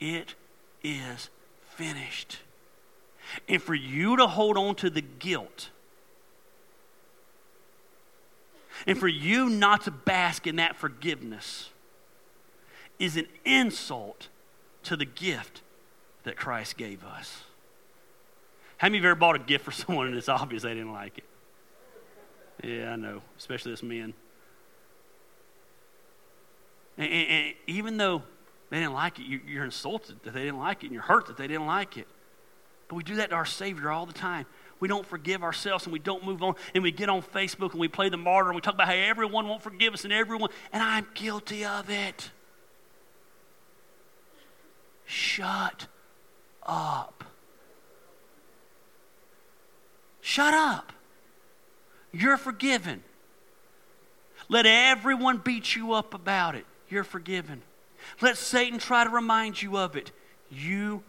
it 0.00 0.34
is 0.82 1.30
finished. 1.76 2.38
And 3.48 3.62
for 3.62 3.74
you 3.74 4.16
to 4.16 4.26
hold 4.26 4.56
on 4.58 4.74
to 4.76 4.90
the 4.90 5.00
guilt, 5.00 5.70
and 8.86 8.98
for 8.98 9.08
you 9.08 9.48
not 9.48 9.82
to 9.84 9.90
bask 9.90 10.46
in 10.46 10.56
that 10.56 10.76
forgiveness, 10.76 11.70
is 12.98 13.16
an 13.16 13.26
insult 13.44 14.28
to 14.82 14.96
the 14.96 15.04
gift 15.04 15.62
that 16.24 16.36
Christ 16.36 16.76
gave 16.76 17.04
us. 17.04 17.42
How 18.76 18.88
many 18.88 18.98
of 18.98 19.04
you 19.04 19.10
ever 19.10 19.18
bought 19.18 19.36
a 19.36 19.40
gift 19.40 19.64
for 19.64 19.72
someone 19.72 20.08
and 20.08 20.16
it's 20.16 20.28
obvious 20.28 20.62
they 20.64 20.74
didn't 20.74 20.92
like 20.92 21.18
it? 21.18 21.24
Yeah, 22.62 22.92
I 22.92 22.96
know, 22.96 23.20
especially 23.38 23.72
us 23.72 23.82
men. 23.82 24.14
And, 26.96 27.10
and, 27.10 27.28
and 27.28 27.54
even 27.66 27.96
though 27.96 28.22
they 28.70 28.78
didn't 28.78 28.94
like 28.94 29.18
it, 29.18 29.26
you, 29.26 29.40
you're 29.46 29.64
insulted 29.64 30.22
that 30.22 30.34
they 30.34 30.44
didn't 30.44 30.60
like 30.60 30.82
it, 30.82 30.86
and 30.86 30.94
you're 30.94 31.02
hurt 31.02 31.26
that 31.26 31.36
they 31.36 31.48
didn't 31.48 31.66
like 31.66 31.96
it. 31.96 32.06
But 32.88 32.96
we 32.96 33.02
do 33.02 33.16
that 33.16 33.30
to 33.30 33.36
our 33.36 33.46
Savior 33.46 33.90
all 33.90 34.06
the 34.06 34.12
time. 34.12 34.46
We 34.80 34.88
don't 34.88 35.06
forgive 35.06 35.42
ourselves 35.42 35.84
and 35.84 35.92
we 35.92 35.98
don't 35.98 36.24
move 36.24 36.42
on. 36.42 36.56
And 36.74 36.82
we 36.82 36.90
get 36.90 37.08
on 37.08 37.22
Facebook 37.22 37.70
and 37.70 37.80
we 37.80 37.88
play 37.88 38.08
the 38.08 38.16
martyr 38.16 38.50
and 38.50 38.54
we 38.54 38.60
talk 38.60 38.74
about 38.74 38.88
how 38.88 38.94
everyone 38.94 39.48
won't 39.48 39.62
forgive 39.62 39.94
us 39.94 40.04
and 40.04 40.12
everyone, 40.12 40.50
and 40.72 40.82
I'm 40.82 41.06
guilty 41.14 41.64
of 41.64 41.88
it. 41.88 42.30
Shut 45.06 45.86
up. 46.64 47.24
Shut 50.20 50.54
up. 50.54 50.93
You're 52.14 52.36
forgiven. 52.36 53.02
Let 54.48 54.66
everyone 54.66 55.38
beat 55.38 55.74
you 55.74 55.92
up 55.92 56.14
about 56.14 56.54
it. 56.54 56.64
You're 56.88 57.04
forgiven. 57.04 57.62
Let 58.20 58.36
Satan 58.36 58.78
try 58.78 59.04
to 59.04 59.10
remind 59.10 59.60
you 59.60 59.78
of 59.78 59.96
it. 59.96 60.12
You 60.50 61.02